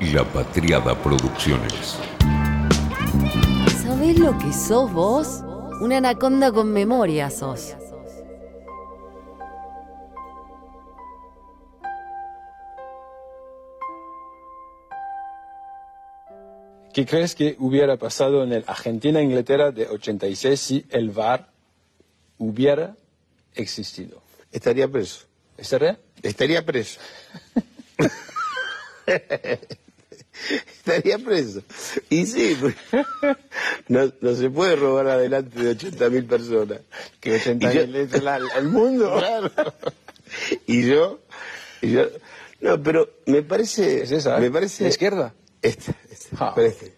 y 0.00 0.12
La 0.12 0.24
Patriada 0.24 0.94
Producciones. 1.02 1.96
¿Sabés 3.82 4.18
lo 4.18 4.38
que 4.38 4.52
sos 4.52 4.92
vos? 4.92 5.42
Una 5.80 5.98
anaconda 5.98 6.52
con 6.52 6.72
memoria 6.72 7.30
sos. 7.30 7.74
¿Qué 16.92 17.06
crees 17.06 17.34
que 17.34 17.56
hubiera 17.58 17.96
pasado 17.96 18.42
en 18.42 18.52
el 18.52 18.64
Argentina-Inglaterra 18.66 19.70
de 19.70 19.86
86 19.86 20.60
si 20.60 20.86
el 20.90 21.10
VAR 21.10 21.50
hubiera 22.38 22.96
existido? 23.54 24.20
Estaría 24.50 24.88
preso. 24.88 25.26
¿Estaría? 25.56 25.98
Estaría 26.22 26.64
preso. 26.64 27.00
Estaría 30.76 31.18
preso. 31.18 31.62
Y 32.10 32.26
sí, 32.26 32.56
pues, 32.60 32.74
no, 33.88 34.12
no 34.20 34.34
se 34.34 34.50
puede 34.50 34.76
robar 34.76 35.08
adelante 35.08 35.58
de 35.62 35.76
80.000 35.76 36.26
personas. 36.26 36.80
Que 37.20 37.34
80 37.36 37.72
Y 37.72 37.76
yo- 37.76 37.86
mil 37.86 37.96
es 37.96 38.12
el, 38.14 38.28
el 38.56 38.68
mundo. 38.68 39.16
Claro. 39.18 39.50
Y 40.66 40.86
yo, 40.86 41.20
y 41.80 41.92
yo, 41.92 42.02
no, 42.60 42.82
pero 42.82 43.08
me 43.26 43.42
parece, 43.42 44.02
¿Es 44.02 44.10
esa? 44.12 44.36
eh? 44.36 44.40
me 44.42 44.50
parece, 44.50 44.84
¿La 44.84 44.90
izquierda? 44.90 45.34
Esta, 45.62 45.94
esta, 46.10 46.54
pero 46.54 46.68
este. 46.68 46.94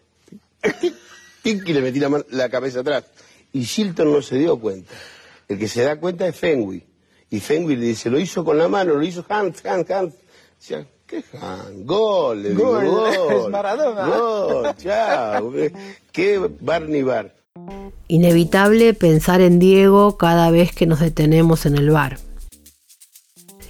Tic, 1.42 1.66
y 1.68 1.72
le 1.72 1.80
metí 1.80 2.00
la, 2.00 2.08
mano- 2.08 2.24
la 2.30 2.48
cabeza 2.50 2.80
atrás. 2.80 3.04
Y 3.52 3.62
Shilton 3.62 4.12
no 4.12 4.20
se 4.20 4.36
dio 4.36 4.58
cuenta. 4.58 4.92
El 5.48 5.58
que 5.58 5.68
se 5.68 5.82
da 5.82 5.96
cuenta 5.98 6.26
es 6.28 6.36
Fenwick. 6.36 6.84
Y 7.30 7.38
Fenwick 7.40 7.78
le 7.78 7.86
dice, 7.86 8.10
lo 8.10 8.18
hizo 8.18 8.44
con 8.44 8.58
la 8.58 8.68
mano, 8.68 8.94
lo 8.94 9.02
hizo 9.04 9.24
Hans, 9.28 9.64
Hans, 9.64 9.88
Hans. 9.90 10.14
¿Qué 11.10 11.24
Hans? 11.40 11.84
Gol, 11.84 12.42
le 12.42 12.48
digo, 12.50 12.72
Gol, 12.72 12.86
gol. 12.90 13.12
es 13.32 13.48
Maradona. 13.48 14.06
Gol, 14.06 14.76
chao. 14.76 15.52
¿Qué 16.12 16.50
bar 16.60 16.88
ni 16.88 17.02
bar? 17.02 17.34
Inevitable 18.08 18.94
pensar 18.94 19.40
en 19.40 19.58
Diego 19.58 20.16
cada 20.16 20.50
vez 20.50 20.72
que 20.72 20.86
nos 20.86 21.00
detenemos 21.00 21.66
en 21.66 21.76
el 21.76 21.90
bar. 21.90 22.18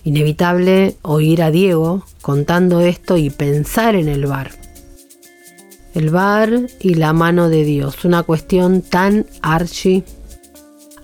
Inevitable 0.05 0.97
oír 1.03 1.43
a 1.43 1.51
Diego 1.51 2.05
contando 2.23 2.81
esto 2.81 3.17
y 3.17 3.31
pensar 3.31 3.97
en 3.97 4.09
el 4.09 4.27
bar. 4.27 4.51
El 5.95 6.11
bar 6.11 6.51
y 6.79 6.95
la 6.95 7.13
mano 7.13 7.49
de 7.49 7.65
Dios, 7.65 8.05
una 8.05 8.23
cuestión 8.23 8.81
tan 8.81 9.27
archi. 9.43 10.05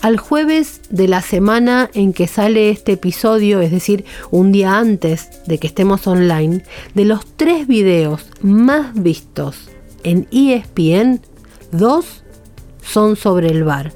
Al 0.03 0.19
jueves 0.19 0.83
de 0.91 1.09
la 1.09 1.23
semana 1.23 1.91
en 1.95 2.13
que 2.13 2.27
sale 2.27 2.71
este 2.71 2.93
episodio, 2.93 3.61
es 3.61 3.71
decir, 3.71 4.05
un 4.31 4.53
día 4.53 4.79
antes 4.79 5.29
de 5.47 5.59
que 5.59 5.67
estemos 5.67 6.07
online, 6.07 6.63
de 6.95 7.05
los 7.05 7.27
tres 7.37 7.67
videos 7.67 8.27
más 8.43 8.95
vistos 8.95 9.69
en 10.05 10.29
ESPN, 10.31 11.21
dos 11.73 12.23
son 12.83 13.17
sobre 13.17 13.49
el 13.49 13.65
VAR 13.65 13.93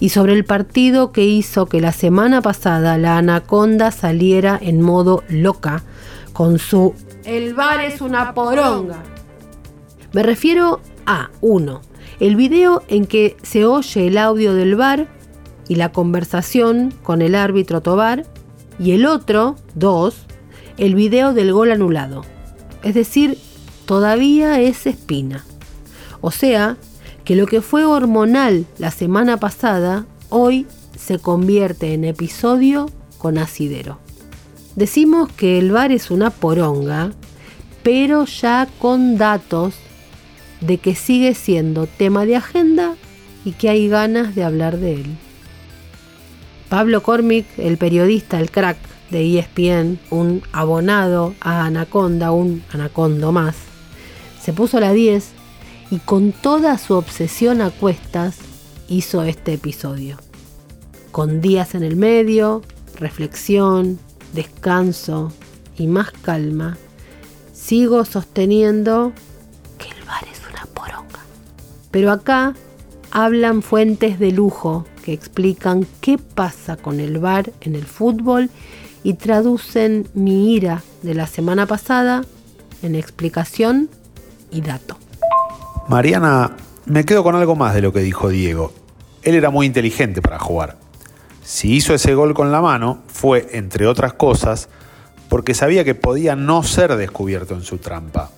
y 0.00 0.10
sobre 0.10 0.32
el 0.32 0.44
partido 0.44 1.12
que 1.12 1.24
hizo 1.24 1.66
que 1.66 1.80
la 1.80 1.92
semana 1.92 2.40
pasada 2.40 2.96
la 2.96 3.18
Anaconda 3.18 3.90
saliera 3.90 4.58
en 4.60 4.80
modo 4.80 5.24
loca 5.28 5.82
con 6.32 6.58
su 6.58 6.94
El 7.24 7.52
VAR 7.54 7.80
es 7.80 8.00
una 8.00 8.32
poronga. 8.32 9.02
Me 10.12 10.22
refiero 10.22 10.80
a 11.04 11.30
uno, 11.40 11.82
el 12.20 12.36
video 12.36 12.82
en 12.88 13.06
que 13.06 13.36
se 13.42 13.66
oye 13.66 14.06
el 14.06 14.18
audio 14.18 14.54
del 14.54 14.76
VAR 14.76 15.08
y 15.68 15.76
la 15.76 15.92
conversación 15.92 16.92
con 17.02 17.22
el 17.22 17.34
árbitro 17.34 17.80
Tobar 17.80 18.26
y 18.78 18.92
el 18.92 19.06
otro, 19.06 19.56
dos, 19.74 20.26
el 20.78 20.94
video 20.94 21.34
del 21.34 21.52
gol 21.52 21.72
anulado. 21.72 22.22
Es 22.82 22.94
decir, 22.94 23.38
todavía 23.86 24.60
es 24.60 24.86
espina. 24.86 25.44
O 26.20 26.30
sea, 26.30 26.76
que 27.24 27.36
lo 27.36 27.46
que 27.46 27.60
fue 27.60 27.84
hormonal 27.84 28.66
la 28.78 28.90
semana 28.90 29.36
pasada, 29.36 30.06
hoy 30.28 30.66
se 30.96 31.18
convierte 31.18 31.94
en 31.94 32.04
episodio 32.04 32.90
con 33.18 33.38
asidero. 33.38 33.98
Decimos 34.74 35.30
que 35.32 35.58
el 35.58 35.70
bar 35.70 35.92
es 35.92 36.10
una 36.10 36.30
poronga, 36.30 37.12
pero 37.82 38.24
ya 38.24 38.68
con 38.78 39.18
datos 39.18 39.74
de 40.60 40.78
que 40.78 40.94
sigue 40.94 41.34
siendo 41.34 41.86
tema 41.86 42.24
de 42.24 42.36
agenda 42.36 42.94
y 43.44 43.52
que 43.52 43.68
hay 43.68 43.88
ganas 43.88 44.34
de 44.34 44.44
hablar 44.44 44.78
de 44.78 44.94
él. 44.94 45.06
Pablo 46.72 47.02
Cormick, 47.02 47.44
el 47.58 47.76
periodista, 47.76 48.40
el 48.40 48.50
crack 48.50 48.78
de 49.10 49.38
ESPN, 49.38 49.98
un 50.08 50.42
abonado 50.52 51.34
a 51.42 51.66
Anaconda, 51.66 52.32
un 52.32 52.64
anacondo 52.72 53.30
más, 53.30 53.56
se 54.40 54.54
puso 54.54 54.78
a 54.78 54.80
la 54.80 54.94
10 54.94 55.32
y 55.90 55.98
con 55.98 56.32
toda 56.32 56.78
su 56.78 56.94
obsesión 56.94 57.60
a 57.60 57.68
cuestas 57.68 58.38
hizo 58.88 59.22
este 59.22 59.52
episodio. 59.52 60.16
Con 61.10 61.42
días 61.42 61.74
en 61.74 61.82
el 61.82 61.94
medio, 61.94 62.62
reflexión, 62.98 63.98
descanso 64.32 65.30
y 65.76 65.88
más 65.88 66.10
calma, 66.10 66.78
sigo 67.52 68.06
sosteniendo 68.06 69.12
que 69.76 69.88
el 69.88 70.06
bar 70.06 70.24
es 70.32 70.40
una 70.50 70.64
poronga. 70.72 71.20
Pero 71.90 72.10
acá 72.12 72.54
hablan 73.10 73.60
fuentes 73.60 74.18
de 74.18 74.32
lujo 74.32 74.86
que 75.02 75.12
explican 75.12 75.86
qué 76.00 76.18
pasa 76.18 76.76
con 76.76 77.00
el 77.00 77.18
bar 77.18 77.52
en 77.60 77.74
el 77.74 77.84
fútbol 77.84 78.50
y 79.02 79.14
traducen 79.14 80.08
mi 80.14 80.54
ira 80.54 80.82
de 81.02 81.14
la 81.14 81.26
semana 81.26 81.66
pasada 81.66 82.24
en 82.82 82.94
explicación 82.94 83.88
y 84.50 84.60
dato. 84.60 84.96
Mariana, 85.88 86.56
me 86.86 87.04
quedo 87.04 87.22
con 87.22 87.34
algo 87.34 87.56
más 87.56 87.74
de 87.74 87.82
lo 87.82 87.92
que 87.92 88.00
dijo 88.00 88.28
Diego. 88.28 88.72
Él 89.22 89.34
era 89.34 89.50
muy 89.50 89.66
inteligente 89.66 90.22
para 90.22 90.38
jugar. 90.38 90.78
Si 91.42 91.74
hizo 91.74 91.94
ese 91.94 92.14
gol 92.14 92.34
con 92.34 92.52
la 92.52 92.60
mano, 92.60 93.02
fue, 93.08 93.48
entre 93.52 93.86
otras 93.86 94.12
cosas, 94.12 94.68
porque 95.28 95.54
sabía 95.54 95.84
que 95.84 95.94
podía 95.94 96.36
no 96.36 96.62
ser 96.62 96.94
descubierto 96.96 97.54
en 97.54 97.62
su 97.62 97.78
trampa. 97.78 98.30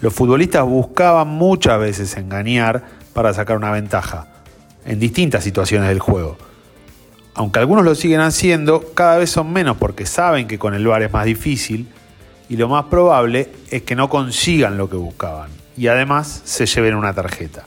Los 0.00 0.12
futbolistas 0.12 0.64
buscaban 0.64 1.28
muchas 1.28 1.78
veces 1.80 2.16
engañar 2.16 2.84
para 3.14 3.32
sacar 3.32 3.56
una 3.56 3.70
ventaja, 3.70 4.26
en 4.86 4.98
distintas 4.98 5.44
situaciones 5.44 5.88
del 5.88 5.98
juego. 5.98 6.38
Aunque 7.34 7.58
algunos 7.58 7.84
lo 7.84 7.94
siguen 7.94 8.20
haciendo, 8.20 8.94
cada 8.94 9.18
vez 9.18 9.30
son 9.30 9.52
menos 9.52 9.76
porque 9.76 10.06
saben 10.06 10.46
que 10.46 10.58
con 10.58 10.74
el 10.74 10.86
VAR 10.86 11.02
es 11.02 11.12
más 11.12 11.26
difícil 11.26 11.86
y 12.48 12.56
lo 12.56 12.68
más 12.68 12.84
probable 12.86 13.50
es 13.70 13.82
que 13.82 13.94
no 13.94 14.08
consigan 14.08 14.78
lo 14.78 14.88
que 14.88 14.96
buscaban 14.96 15.50
y 15.76 15.88
además 15.88 16.40
se 16.44 16.64
lleven 16.64 16.94
una 16.94 17.12
tarjeta. 17.12 17.64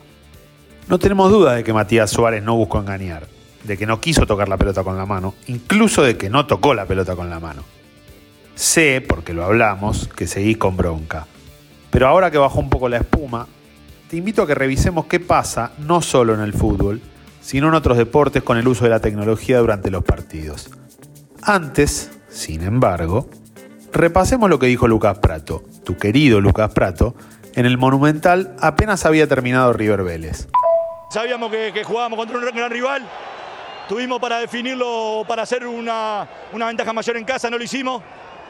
No 0.87 0.97
tenemos 0.97 1.31
duda 1.31 1.53
de 1.53 1.63
que 1.63 1.73
Matías 1.73 2.09
Suárez 2.09 2.41
no 2.41 2.55
buscó 2.55 2.79
engañar, 2.79 3.27
de 3.63 3.77
que 3.77 3.85
no 3.85 4.01
quiso 4.01 4.25
tocar 4.25 4.49
la 4.49 4.57
pelota 4.57 4.83
con 4.83 4.97
la 4.97 5.05
mano, 5.05 5.35
incluso 5.45 6.01
de 6.01 6.17
que 6.17 6.31
no 6.31 6.47
tocó 6.47 6.73
la 6.73 6.85
pelota 6.85 7.15
con 7.15 7.29
la 7.29 7.39
mano. 7.39 7.63
Sé, 8.55 9.01
porque 9.07 9.33
lo 9.33 9.45
hablamos, 9.45 10.07
que 10.07 10.25
seguís 10.25 10.57
con 10.57 10.75
bronca. 10.75 11.27
Pero 11.91 12.07
ahora 12.07 12.31
que 12.31 12.39
bajó 12.39 12.59
un 12.59 12.69
poco 12.69 12.89
la 12.89 12.97
espuma, 12.97 13.47
te 14.09 14.17
invito 14.17 14.41
a 14.41 14.47
que 14.47 14.55
revisemos 14.55 15.05
qué 15.05 15.19
pasa 15.19 15.71
no 15.77 16.01
solo 16.01 16.33
en 16.33 16.41
el 16.41 16.53
fútbol, 16.53 16.99
sino 17.41 17.67
en 17.67 17.75
otros 17.75 17.95
deportes 17.95 18.41
con 18.41 18.57
el 18.57 18.67
uso 18.67 18.83
de 18.83 18.89
la 18.89 18.99
tecnología 18.99 19.59
durante 19.59 19.91
los 19.91 20.03
partidos. 20.03 20.71
Antes, 21.43 22.11
sin 22.27 22.63
embargo, 22.63 23.29
repasemos 23.93 24.49
lo 24.49 24.57
que 24.57 24.65
dijo 24.65 24.87
Lucas 24.87 25.19
Prato, 25.19 25.63
tu 25.83 25.95
querido 25.95 26.41
Lucas 26.41 26.71
Prato, 26.73 27.13
en 27.53 27.67
el 27.67 27.77
Monumental 27.77 28.55
apenas 28.59 29.05
había 29.05 29.27
terminado 29.27 29.73
River 29.73 30.03
Vélez. 30.03 30.47
Sabíamos 31.11 31.51
que, 31.51 31.83
jugábamos 31.83 32.17
contra 32.17 32.37
un 32.37 32.45
gran 32.45 32.71
rival. 32.71 33.07
Tuvimos 33.87 34.19
para 34.19 34.39
definirlo, 34.39 35.23
para 35.27 35.43
hacer 35.43 35.67
una, 35.67 36.27
una 36.51 36.65
ventaja 36.65 36.93
mayor 36.93 37.15
en 37.17 37.25
casa, 37.25 37.49
no 37.49 37.59
lo 37.59 37.63
hicimos. 37.63 38.01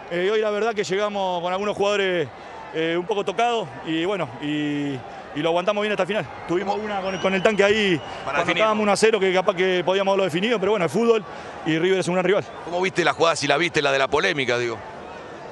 Eh, 0.09 0.29
hoy 0.31 0.39
la 0.39 0.49
verdad 0.51 0.73
que 0.73 0.85
llegamos 0.85 1.41
con 1.41 1.51
algunos 1.51 1.75
jugadores 1.75 2.29
eh, 2.73 2.95
un 2.97 3.05
poco 3.05 3.25
tocados 3.25 3.67
y 3.85 4.05
bueno, 4.05 4.29
y, 4.41 4.97
y 5.35 5.41
lo 5.41 5.49
aguantamos 5.49 5.81
bien 5.81 5.91
hasta 5.91 6.03
el 6.03 6.07
final. 6.07 6.25
Tuvimos 6.47 6.77
una 6.77 7.01
con, 7.01 7.17
con 7.19 7.33
el 7.33 7.43
tanque 7.43 7.63
ahí, 7.63 8.01
cuando 8.23 8.51
estábamos 8.51 8.83
1 8.83 8.91
a 8.91 8.95
0 8.95 9.19
que 9.19 9.33
capaz 9.33 9.55
que 9.55 9.83
podíamos 9.85 10.11
haberlo 10.11 10.25
definido, 10.25 10.59
pero 10.59 10.71
bueno, 10.71 10.85
el 10.85 10.91
fútbol 10.91 11.23
y 11.65 11.77
River 11.77 11.99
es 11.99 12.07
un 12.07 12.15
gran 12.15 12.25
rival. 12.25 12.43
¿Cómo 12.65 12.81
viste 12.81 13.03
la 13.03 13.13
jugada? 13.13 13.35
Si 13.35 13.47
la 13.47 13.57
viste, 13.57 13.81
la 13.81 13.91
de 13.91 13.99
la 13.99 14.07
polémica, 14.07 14.57
digo. 14.57 14.77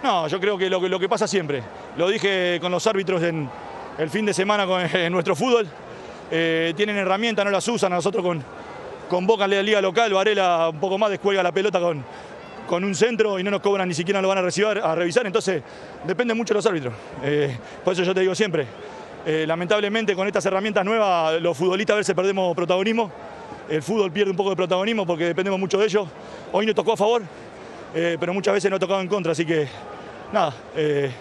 No, 0.03 0.27
yo 0.27 0.39
creo 0.39 0.57
que 0.57 0.69
lo, 0.69 0.79
que 0.79 0.89
lo 0.89 0.99
que 0.99 1.09
pasa 1.09 1.27
siempre. 1.27 1.63
Lo 1.97 2.09
dije 2.09 2.59
con 2.61 2.71
los 2.71 2.85
árbitros 2.87 3.21
en 3.23 3.49
el 3.97 4.09
fin 4.09 4.25
de 4.25 4.33
semana 4.33 4.65
con 4.65 4.81
en 4.95 5.11
nuestro 5.11 5.35
fútbol. 5.35 5.67
Eh, 6.29 6.73
tienen 6.75 6.97
herramientas, 6.97 7.45
no 7.45 7.51
las 7.51 7.67
usan. 7.67 7.91
A 7.93 7.95
nosotros 7.95 8.23
con, 8.23 8.43
con 9.09 9.25
Boca 9.25 9.45
en 9.45 9.51
la 9.51 9.63
liga 9.63 9.81
local, 9.81 10.13
Varela 10.13 10.69
un 10.69 10.79
poco 10.79 10.97
más 10.97 11.09
descuelga 11.09 11.41
la 11.41 11.51
pelota 11.51 11.79
con, 11.79 12.03
con 12.67 12.83
un 12.83 12.93
centro 12.93 13.39
y 13.39 13.43
no 13.43 13.49
nos 13.49 13.61
cobran 13.61 13.87
ni 13.87 13.95
siquiera 13.95 14.21
lo 14.21 14.27
van 14.27 14.37
a, 14.37 14.41
recibir, 14.41 14.79
a 14.83 14.93
revisar. 14.93 15.25
Entonces, 15.25 15.63
depende 16.05 16.33
mucho 16.33 16.53
de 16.53 16.57
los 16.59 16.65
árbitros. 16.65 16.93
Eh, 17.23 17.57
por 17.83 17.93
eso 17.93 18.03
yo 18.03 18.13
te 18.13 18.19
digo 18.21 18.35
siempre, 18.35 18.67
eh, 19.25 19.45
lamentablemente 19.47 20.15
con 20.15 20.27
estas 20.27 20.45
herramientas 20.45 20.85
nuevas, 20.85 21.41
los 21.41 21.57
futbolistas 21.57 21.95
a 21.95 21.97
veces 21.97 22.15
perdemos 22.15 22.55
protagonismo. 22.55 23.11
El 23.69 23.81
fútbol 23.81 24.11
pierde 24.11 24.31
un 24.31 24.37
poco 24.37 24.51
de 24.51 24.55
protagonismo 24.55 25.05
porque 25.05 25.25
dependemos 25.25 25.59
mucho 25.59 25.77
de 25.77 25.85
ellos. 25.85 26.07
Hoy 26.51 26.65
nos 26.65 26.75
tocó 26.75 26.93
a 26.93 26.97
favor, 26.97 27.23
eh, 27.93 28.17
pero 28.19 28.33
muchas 28.33 28.53
veces 28.53 28.69
no 28.69 28.77
ha 28.77 28.79
tocado 28.79 29.01
en 29.01 29.07
contra, 29.07 29.33
así 29.33 29.45
que 29.45 29.67
nada, 30.31 30.53
eh, 30.75 31.11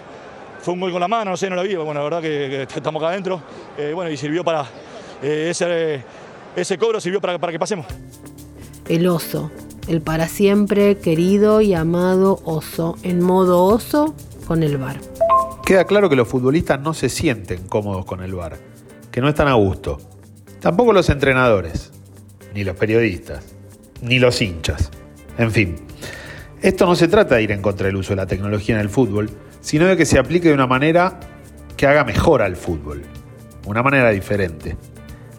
fue 0.61 0.75
un 0.75 0.81
gol 0.81 0.93
con 0.93 1.01
la 1.01 1.09
mano, 1.09 1.33
no 1.33 1.37
sé, 1.37 1.51
no 1.51 1.57
la 1.57 1.63
vi, 1.63 1.75
bueno, 1.75 1.95
la 1.95 2.03
verdad 2.03 2.23
que, 2.23 2.63
estamos 2.63 3.03
acá 3.03 3.11
adentro, 3.11 3.41
bueno, 3.95 4.11
y 4.11 4.17
sirvió 4.17 4.43
para, 4.43 4.65
ese, 5.23 6.03
ese 6.55 6.79
cobro 6.79 7.01
sirvió 7.01 7.21
para, 7.21 7.39
para 7.39 7.53
que 7.53 7.59
pasemos. 7.59 7.87
El 8.89 9.07
oso, 9.09 9.51
el 9.89 10.01
para 10.01 10.29
siempre 10.29 10.99
querido 10.99 11.61
y 11.61 11.75
amado 11.75 12.41
oso, 12.45 12.97
en 13.03 13.21
modo 13.21 13.65
oso 13.65 14.15
con 14.47 14.63
el 14.63 14.79
bar. 14.79 14.97
Queda 15.67 15.85
claro 15.85 16.09
que 16.09 16.15
los 16.15 16.29
futbolistas 16.29 16.81
no 16.81 16.95
se 16.95 17.09
sienten 17.09 17.67
cómodos 17.67 18.05
con 18.05 18.23
el 18.23 18.37
bar, 18.37 18.57
que 19.11 19.21
no 19.21 19.29
están 19.29 19.49
a 19.49 19.55
gusto. 19.55 19.99
Tampoco 20.61 20.93
los 20.93 21.11
entrenadores, 21.11 21.91
ni 22.55 22.63
los 22.63 22.77
periodistas, 22.77 23.53
ni 24.01 24.21
los 24.21 24.41
hinchas. 24.41 24.93
En 25.37 25.51
fin, 25.51 25.75
esto 26.63 26.87
no 26.87 26.95
se 26.95 27.09
trata 27.09 27.35
de 27.35 27.43
ir 27.43 27.51
en 27.51 27.63
contra 27.63 27.89
del 27.89 27.97
uso 27.97 28.11
de 28.11 28.17
la 28.17 28.29
tecnología 28.29 28.77
en 28.77 28.81
el 28.81 28.89
fútbol, 28.89 29.29
sino 29.61 29.87
de 29.87 29.97
que 29.97 30.07
se 30.07 30.21
aplique 30.21 30.47
de 30.47 30.55
una 30.55 30.69
manera 30.69 31.19
que 31.77 31.89
haga 31.89 32.05
mejor 32.05 32.43
al 32.43 32.55
fútbol, 32.55 33.03
una 33.67 33.83
manera 33.83 34.11
diferente, 34.11 34.77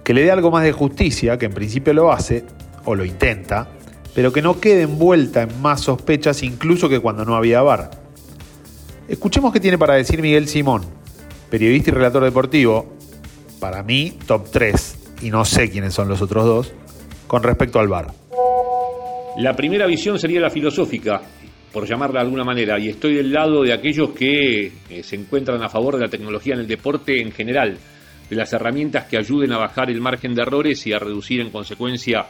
que 0.03 0.13
le 0.13 0.23
dé 0.23 0.31
algo 0.31 0.51
más 0.51 0.65
de 0.65 0.73
justicia, 0.73 1.37
que 1.37 1.45
en 1.45 1.53
principio 1.53 1.93
lo 1.93 2.11
hace, 2.11 2.43
o 2.83 2.95
lo 2.95 3.05
intenta, 3.05 3.69
pero 4.13 4.33
que 4.33 4.41
no 4.41 4.59
quede 4.59 4.81
envuelta 4.81 5.43
en 5.43 5.61
más 5.61 5.79
sospechas 5.79 6.43
incluso 6.43 6.89
que 6.89 6.99
cuando 6.99 7.23
no 7.23 7.37
había 7.37 7.61
VAR. 7.61 8.06
Escuchemos 9.07 9.53
qué 9.53 9.61
tiene 9.61 9.77
para 9.77 9.95
decir 9.95 10.21
Miguel 10.21 10.49
Simón, 10.49 10.83
periodista 11.49 11.91
y 11.91 11.93
relator 11.93 12.25
deportivo, 12.25 12.93
para 13.57 13.81
mí 13.81 14.13
top 14.27 14.51
3, 14.51 15.19
y 15.21 15.29
no 15.29 15.45
sé 15.45 15.69
quiénes 15.69 15.93
son 15.93 16.09
los 16.09 16.21
otros 16.21 16.43
dos, 16.43 16.73
con 17.25 17.41
respecto 17.41 17.79
al 17.79 17.87
VAR. 17.87 18.07
La 19.37 19.55
primera 19.55 19.85
visión 19.87 20.19
sería 20.19 20.41
la 20.41 20.49
filosófica, 20.49 21.21
por 21.71 21.87
llamarla 21.87 22.19
de 22.19 22.25
alguna 22.25 22.43
manera, 22.43 22.77
y 22.79 22.89
estoy 22.89 23.15
del 23.15 23.31
lado 23.31 23.63
de 23.63 23.71
aquellos 23.71 24.09
que 24.09 24.73
eh, 24.89 25.03
se 25.03 25.15
encuentran 25.15 25.63
a 25.63 25.69
favor 25.69 25.95
de 25.95 26.01
la 26.01 26.09
tecnología 26.09 26.55
en 26.55 26.59
el 26.59 26.67
deporte 26.67 27.21
en 27.21 27.31
general, 27.31 27.77
de 28.29 28.35
las 28.35 28.51
herramientas 28.51 29.05
que 29.05 29.17
ayuden 29.17 29.53
a 29.53 29.57
bajar 29.57 29.89
el 29.89 30.01
margen 30.01 30.35
de 30.35 30.41
errores 30.41 30.85
y 30.85 30.91
a 30.91 30.99
reducir 30.99 31.39
en 31.39 31.49
consecuencia 31.49 32.25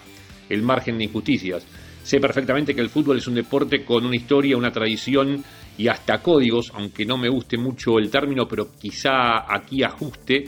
el 0.47 0.62
margen 0.62 1.00
de 1.00 1.06
injusticias. 1.06 1.65
Sé 2.03 2.19
perfectamente 2.19 2.74
que 2.74 2.81
el 2.81 2.89
fútbol 2.89 3.18
es 3.18 3.27
un 3.27 3.35
deporte 3.35 3.83
con 3.83 4.06
una 4.06 4.15
historia, 4.15 4.56
una 4.56 4.71
tradición 4.71 5.44
y 5.77 5.88
hasta 5.88 6.21
códigos, 6.21 6.71
aunque 6.74 7.06
no 7.06 7.18
me 7.18 7.29
guste 7.29 7.57
mucho 7.57 8.00
el 8.00 8.09
término, 8.09 8.47
pero 8.47 8.69
quizá 8.79 9.45
aquí 9.47 9.83
ajuste, 9.83 10.45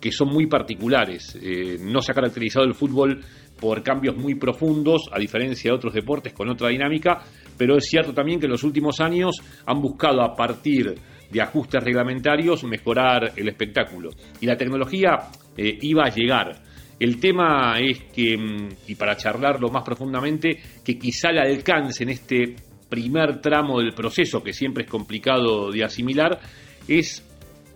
que 0.00 0.10
son 0.10 0.28
muy 0.28 0.46
particulares. 0.46 1.38
Eh, 1.40 1.78
no 1.80 2.00
se 2.00 2.12
ha 2.12 2.14
caracterizado 2.14 2.66
el 2.66 2.74
fútbol 2.74 3.20
por 3.58 3.82
cambios 3.82 4.16
muy 4.16 4.34
profundos, 4.34 5.08
a 5.12 5.18
diferencia 5.18 5.70
de 5.70 5.76
otros 5.76 5.94
deportes 5.94 6.32
con 6.32 6.48
otra 6.48 6.68
dinámica, 6.68 7.22
pero 7.56 7.76
es 7.76 7.86
cierto 7.86 8.12
también 8.12 8.38
que 8.38 8.46
en 8.46 8.52
los 8.52 8.64
últimos 8.64 9.00
años 9.00 9.36
han 9.64 9.80
buscado 9.80 10.22
a 10.22 10.34
partir 10.34 10.94
de 11.30 11.40
ajustes 11.40 11.82
reglamentarios 11.82 12.64
mejorar 12.64 13.32
el 13.36 13.48
espectáculo. 13.48 14.10
Y 14.40 14.46
la 14.46 14.56
tecnología 14.56 15.18
eh, 15.56 15.78
iba 15.80 16.04
a 16.04 16.10
llegar. 16.10 16.62
El 16.98 17.20
tema 17.20 17.78
es 17.78 18.04
que, 18.14 18.36
mm, 18.36 18.68
y 18.88 18.94
para 18.94 19.16
charlarlo 19.16 19.68
más 19.68 19.84
profundamente, 19.84 20.58
que 20.84 20.98
quizá 20.98 21.30
el 21.30 21.38
alcance 21.38 22.04
en 22.04 22.10
este 22.10 22.56
primer 22.88 23.40
tramo 23.40 23.80
del 23.80 23.92
proceso, 23.92 24.42
que 24.42 24.52
siempre 24.52 24.84
es 24.84 24.90
complicado 24.90 25.70
de 25.70 25.84
asimilar, 25.84 26.40
es 26.88 27.22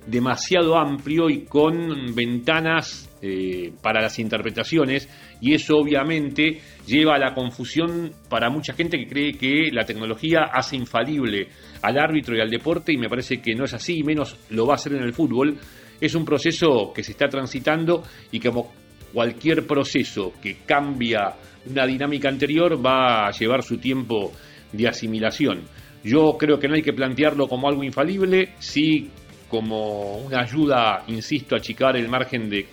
demasiado 0.07 0.77
amplio 0.77 1.29
y 1.29 1.45
con 1.45 2.15
ventanas 2.15 3.11
eh, 3.23 3.73
para 3.83 4.01
las 4.01 4.19
interpretaciones 4.19 5.09
y 5.41 5.55
eso 5.55 5.77
obviamente 5.77 6.61
lleva 6.87 7.17
a 7.17 7.19
la 7.19 7.35
confusión 7.35 8.12
para 8.29 8.49
mucha 8.49 8.73
gente 8.73 8.97
que 8.97 9.07
cree 9.07 9.33
que 9.33 9.71
la 9.71 9.85
tecnología 9.85 10.45
hace 10.53 10.77
infalible 10.77 11.49
al 11.83 11.99
árbitro 11.99 12.35
y 12.35 12.41
al 12.41 12.49
deporte 12.49 12.93
y 12.93 12.97
me 12.97 13.09
parece 13.09 13.43
que 13.43 13.55
no 13.55 13.65
es 13.65 13.75
así 13.75 13.99
y 13.99 14.03
menos 14.03 14.37
lo 14.51 14.67
va 14.67 14.75
a 14.75 14.77
hacer 14.77 14.95
en 14.95 15.03
el 15.03 15.12
fútbol. 15.12 15.59
Es 16.01 16.15
un 16.15 16.25
proceso 16.25 16.93
que 16.95 17.03
se 17.03 17.12
está 17.12 17.29
transitando 17.29 18.03
y 18.33 18.41
como 18.41 18.73
cualquier 19.12 19.67
proceso 19.67 20.33
que 20.43 20.59
cambia 20.65 21.35
una 21.67 21.87
dinámica 21.87 22.29
anterior 22.29 22.85
va 22.85 23.27
a 23.27 23.31
llevar 23.33 23.62
su 23.62 23.77
tiempo 23.77 24.33
de 24.72 24.88
asimilación. 24.88 25.62
Yo 26.02 26.37
creo 26.38 26.58
que 26.58 26.69
no 26.69 26.75
hay 26.75 26.82
que 26.82 26.93
plantearlo 26.93 27.46
como 27.46 27.69
algo 27.69 27.84
infalible, 27.84 28.55
sí 28.58 29.11
como 29.49 30.19
una 30.19 30.43
ayuda, 30.43 31.02
insisto, 31.08 31.55
a 31.55 31.58
achicar 31.58 31.96
el 31.96 32.08
margen 32.08 32.49
de 32.49 32.67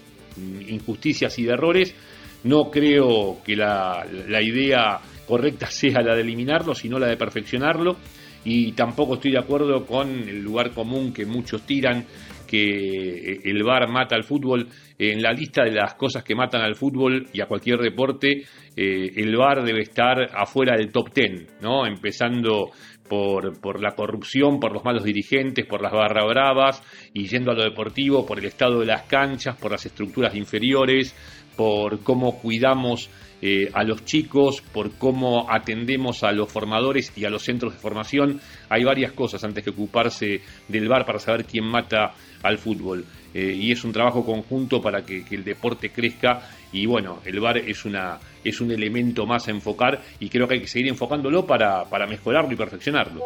injusticias 0.67 1.37
y 1.39 1.43
de 1.43 1.53
errores. 1.53 1.95
No 2.43 2.69
creo 2.69 3.39
que 3.43 3.55
la, 3.55 4.05
la 4.27 4.41
idea 4.41 4.99
correcta 5.27 5.67
sea 5.69 6.01
la 6.01 6.15
de 6.15 6.21
eliminarlo, 6.21 6.75
sino 6.75 6.99
la 6.99 7.07
de 7.07 7.17
perfeccionarlo. 7.17 7.97
Y 8.45 8.71
tampoco 8.73 9.15
estoy 9.15 9.31
de 9.31 9.39
acuerdo 9.39 9.85
con 9.85 10.07
el 10.07 10.41
lugar 10.41 10.71
común 10.71 11.11
que 11.11 11.25
muchos 11.25 11.63
tiran 11.63 12.05
que 12.47 13.41
el 13.43 13.63
VAR 13.63 13.87
mata 13.89 14.15
al 14.15 14.23
fútbol. 14.23 14.67
En 14.97 15.21
la 15.21 15.31
lista 15.31 15.63
de 15.63 15.71
las 15.71 15.93
cosas 15.93 16.23
que 16.23 16.33
matan 16.33 16.61
al 16.61 16.75
fútbol 16.75 17.27
y 17.31 17.41
a 17.41 17.45
cualquier 17.45 17.79
deporte, 17.79 18.43
eh, 18.75 19.11
el 19.15 19.35
VAR 19.35 19.63
debe 19.63 19.81
estar 19.81 20.17
afuera 20.33 20.75
del 20.75 20.91
top 20.91 21.11
ten, 21.11 21.45
¿no? 21.61 21.85
Empezando 21.85 22.71
por, 23.07 23.59
por, 23.59 23.81
la 23.81 23.91
corrupción, 23.91 24.59
por 24.59 24.73
los 24.73 24.83
malos 24.83 25.03
dirigentes, 25.03 25.65
por 25.65 25.81
las 25.81 25.91
barra 25.91 26.25
bravas, 26.25 26.81
y 27.13 27.27
yendo 27.27 27.51
a 27.51 27.55
lo 27.55 27.63
deportivo, 27.63 28.25
por 28.25 28.39
el 28.39 28.45
estado 28.45 28.79
de 28.79 28.87
las 28.87 29.03
canchas, 29.03 29.55
por 29.57 29.71
las 29.71 29.85
estructuras 29.85 30.35
inferiores, 30.35 31.15
por 31.57 31.99
cómo 31.99 32.39
cuidamos 32.39 33.09
eh, 33.41 33.69
a 33.73 33.83
los 33.83 34.05
chicos, 34.05 34.61
por 34.73 34.93
cómo 34.93 35.51
atendemos 35.51 36.23
a 36.23 36.31
los 36.31 36.51
formadores 36.51 37.11
y 37.15 37.25
a 37.25 37.29
los 37.29 37.43
centros 37.43 37.73
de 37.73 37.79
formación. 37.79 38.39
Hay 38.69 38.83
varias 38.83 39.11
cosas 39.11 39.43
antes 39.43 39.63
que 39.63 39.71
ocuparse 39.71 40.41
del 40.67 40.87
bar 40.87 41.05
para 41.05 41.19
saber 41.19 41.45
quién 41.45 41.65
mata 41.65 42.13
al 42.41 42.57
fútbol. 42.57 43.05
Eh, 43.33 43.53
y 43.53 43.71
es 43.71 43.83
un 43.83 43.91
trabajo 43.91 44.25
conjunto 44.25 44.81
para 44.81 45.03
que, 45.03 45.23
el 45.29 45.43
deporte 45.43 45.91
crezca 45.91 46.49
y 46.71 46.85
bueno, 46.87 47.19
el 47.25 47.39
VAR 47.39 47.57
es, 47.57 47.85
una, 47.85 48.17
es 48.43 48.59
un 48.61 48.71
elemento 48.71 49.25
más 49.27 49.47
a 49.47 49.51
enfocar 49.51 50.01
y 50.19 50.29
creo 50.29 50.47
que 50.47 50.55
hay 50.55 50.61
que 50.61 50.67
seguir 50.67 50.87
enfocándolo 50.87 51.45
para, 51.45 51.83
para 51.85 52.07
mejorarlo 52.07 52.51
y 52.51 52.55
perfeccionarlo. 52.55 53.21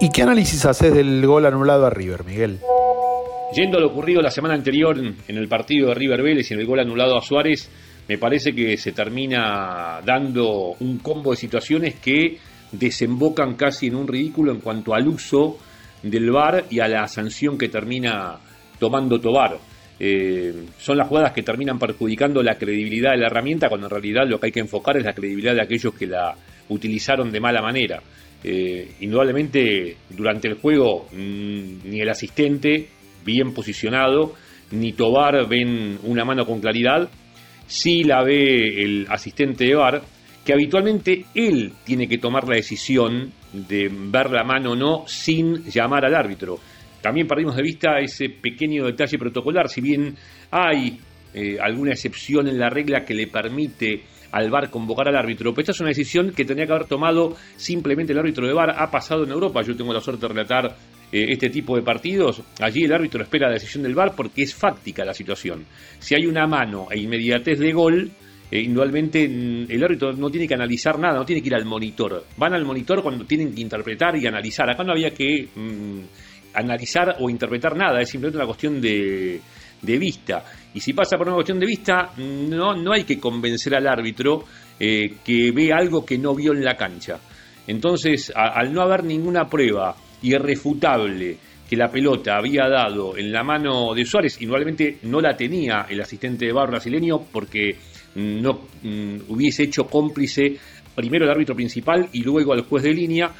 ¿Y 0.00 0.10
qué 0.10 0.22
análisis 0.22 0.64
haces 0.66 0.92
del 0.92 1.24
gol 1.24 1.46
anulado 1.46 1.86
a 1.86 1.90
River, 1.90 2.24
Miguel? 2.24 2.58
Yendo 3.54 3.76
a 3.76 3.80
lo 3.82 3.88
ocurrido 3.88 4.22
la 4.22 4.30
semana 4.30 4.54
anterior 4.54 4.98
en 4.98 5.36
el 5.36 5.46
partido 5.46 5.88
de 5.88 5.94
River 5.94 6.22
Vélez 6.22 6.50
y 6.50 6.54
en 6.54 6.60
el 6.60 6.66
gol 6.66 6.80
anulado 6.80 7.18
a 7.18 7.20
Suárez, 7.20 7.68
me 8.08 8.16
parece 8.16 8.54
que 8.54 8.78
se 8.78 8.92
termina 8.92 10.00
dando 10.06 10.74
un 10.80 10.98
combo 11.00 11.32
de 11.32 11.36
situaciones 11.36 11.96
que 11.96 12.38
desembocan 12.72 13.54
casi 13.54 13.88
en 13.88 13.96
un 13.96 14.08
ridículo 14.08 14.52
en 14.52 14.60
cuanto 14.60 14.94
al 14.94 15.06
uso 15.06 15.58
del 16.02 16.30
VAR 16.30 16.64
y 16.70 16.80
a 16.80 16.88
la 16.88 17.06
sanción 17.06 17.58
que 17.58 17.68
termina 17.68 18.38
tomando 18.78 19.20
Tobar. 19.20 19.58
Eh, 20.00 20.54
son 20.78 20.96
las 20.96 21.08
jugadas 21.08 21.32
que 21.32 21.42
terminan 21.42 21.78
perjudicando 21.78 22.42
la 22.42 22.56
credibilidad 22.56 23.10
de 23.10 23.18
la 23.18 23.26
herramienta 23.26 23.68
cuando 23.68 23.86
en 23.86 23.90
realidad 23.90 24.22
lo 24.26 24.40
que 24.40 24.46
hay 24.46 24.52
que 24.52 24.60
enfocar 24.60 24.96
es 24.96 25.04
la 25.04 25.12
credibilidad 25.12 25.54
de 25.54 25.62
aquellos 25.62 25.92
que 25.92 26.06
la 26.06 26.34
utilizaron 26.70 27.30
de 27.30 27.38
mala 27.38 27.60
manera. 27.60 28.02
Eh, 28.42 28.94
indudablemente 29.00 29.98
durante 30.08 30.48
el 30.48 30.54
juego 30.54 31.06
mm, 31.12 31.88
ni 31.88 32.00
el 32.00 32.08
asistente 32.08 32.88
bien 33.24 33.52
posicionado 33.54 34.34
ni 34.72 34.92
Tobar 34.92 35.46
ven 35.48 35.98
una 36.02 36.24
mano 36.24 36.46
con 36.46 36.60
claridad, 36.60 37.08
sí 37.66 38.04
la 38.04 38.22
ve 38.22 38.82
el 38.82 39.06
asistente 39.08 39.64
de 39.64 39.74
VAR, 39.74 40.02
que 40.44 40.52
habitualmente 40.52 41.26
él 41.34 41.72
tiene 41.84 42.08
que 42.08 42.18
tomar 42.18 42.48
la 42.48 42.56
decisión 42.56 43.32
de 43.52 43.88
ver 43.92 44.30
la 44.30 44.44
mano 44.44 44.72
o 44.72 44.76
no 44.76 45.04
sin 45.06 45.64
llamar 45.64 46.04
al 46.04 46.14
árbitro. 46.14 46.58
También 47.00 47.26
perdimos 47.26 47.56
de 47.56 47.62
vista 47.62 47.98
ese 48.00 48.28
pequeño 48.30 48.86
detalle 48.86 49.18
protocolar, 49.18 49.68
si 49.68 49.80
bien 49.80 50.16
hay 50.50 50.98
eh, 51.34 51.58
alguna 51.60 51.92
excepción 51.92 52.48
en 52.48 52.58
la 52.58 52.70
regla 52.70 53.04
que 53.04 53.14
le 53.14 53.26
permite 53.26 54.02
al 54.32 54.50
VAR 54.50 54.70
convocar 54.70 55.08
al 55.08 55.16
árbitro, 55.16 55.52
pero 55.52 55.62
esta 55.62 55.72
es 55.72 55.80
una 55.80 55.90
decisión 55.90 56.32
que 56.32 56.44
tenía 56.44 56.66
que 56.66 56.72
haber 56.72 56.86
tomado 56.86 57.36
simplemente 57.56 58.12
el 58.12 58.18
árbitro 58.18 58.46
de 58.46 58.54
VAR, 58.54 58.70
ha 58.70 58.90
pasado 58.90 59.24
en 59.24 59.30
Europa, 59.30 59.62
yo 59.62 59.76
tengo 59.76 59.92
la 59.92 60.00
suerte 60.00 60.22
de 60.22 60.28
relatar 60.28 60.76
eh, 61.12 61.26
este 61.28 61.50
tipo 61.50 61.76
de 61.76 61.82
partidos, 61.82 62.42
allí 62.58 62.84
el 62.84 62.92
árbitro 62.92 63.22
espera 63.22 63.48
la 63.48 63.54
decisión 63.54 63.82
del 63.82 63.94
VAR 63.94 64.14
porque 64.16 64.42
es 64.42 64.54
fáctica 64.54 65.04
la 65.04 65.12
situación. 65.12 65.66
Si 65.98 66.14
hay 66.14 66.24
una 66.24 66.46
mano 66.46 66.88
e 66.90 66.98
inmediatez 66.98 67.58
de 67.58 67.72
gol, 67.72 68.10
eh, 68.50 68.60
indudablemente 68.60 69.28
mm, 69.28 69.66
el 69.70 69.84
árbitro 69.84 70.14
no 70.14 70.30
tiene 70.30 70.48
que 70.48 70.54
analizar 70.54 70.98
nada, 70.98 71.18
no 71.18 71.26
tiene 71.26 71.42
que 71.42 71.48
ir 71.48 71.54
al 71.54 71.66
monitor. 71.66 72.24
Van 72.38 72.54
al 72.54 72.64
monitor 72.64 73.02
cuando 73.02 73.26
tienen 73.26 73.54
que 73.54 73.60
interpretar 73.60 74.16
y 74.16 74.26
analizar. 74.26 74.70
Acá 74.70 74.84
no 74.84 74.92
había 74.92 75.10
que 75.10 75.48
mm, 75.54 76.00
analizar 76.54 77.16
o 77.20 77.28
interpretar 77.28 77.76
nada, 77.76 78.00
es 78.00 78.08
simplemente 78.08 78.38
una 78.38 78.46
cuestión 78.46 78.80
de, 78.80 79.40
vista. 79.82 80.44
Y 80.72 80.80
si 80.80 80.94
pasa 80.94 81.18
por 81.18 81.26
una 81.26 81.36
cuestión 81.36 81.58
de 81.60 81.66
vista, 81.66 82.12
no, 82.16 82.74
no 82.74 82.92
hay 82.92 83.04
que 83.04 83.18
convencer 83.18 83.74
al 83.74 83.86
árbitro 83.86 84.44
eh, 84.80 85.16
que 85.22 85.50
ve 85.50 85.72
algo 85.72 86.06
que 86.06 86.16
no 86.16 86.34
vio 86.34 86.52
en 86.52 86.64
la 86.64 86.74
cancha. 86.74 87.18
Entonces, 87.66 88.32
al 88.34 88.72
no 88.72 88.80
haber 88.80 89.04
ninguna 89.04 89.44
prueba 89.44 89.94
irrefutable 90.22 91.36
que 91.68 91.76
la 91.76 91.90
pelota 91.90 92.36
había 92.36 92.68
dado 92.68 93.16
en 93.16 93.32
la 93.32 93.42
mano 93.42 93.94
de 93.94 94.04
Suárez, 94.04 94.40
igualmente 94.40 94.98
no 95.04 95.20
la 95.20 95.36
tenía 95.36 95.86
el 95.88 96.00
asistente 96.00 96.46
de 96.46 96.52
bar 96.52 96.70
brasileño 96.70 97.22
porque 97.32 97.76
no 98.16 98.60
mm, 98.82 99.16
hubiese 99.28 99.64
hecho 99.64 99.84
cómplice 99.84 100.56
primero 100.94 101.24
al 101.24 101.30
árbitro 101.30 101.54
principal 101.54 102.08
y 102.12 102.22
luego 102.22 102.52
al 102.52 102.62
juez 102.62 102.82
de 102.84 102.92
línea, 102.92 103.30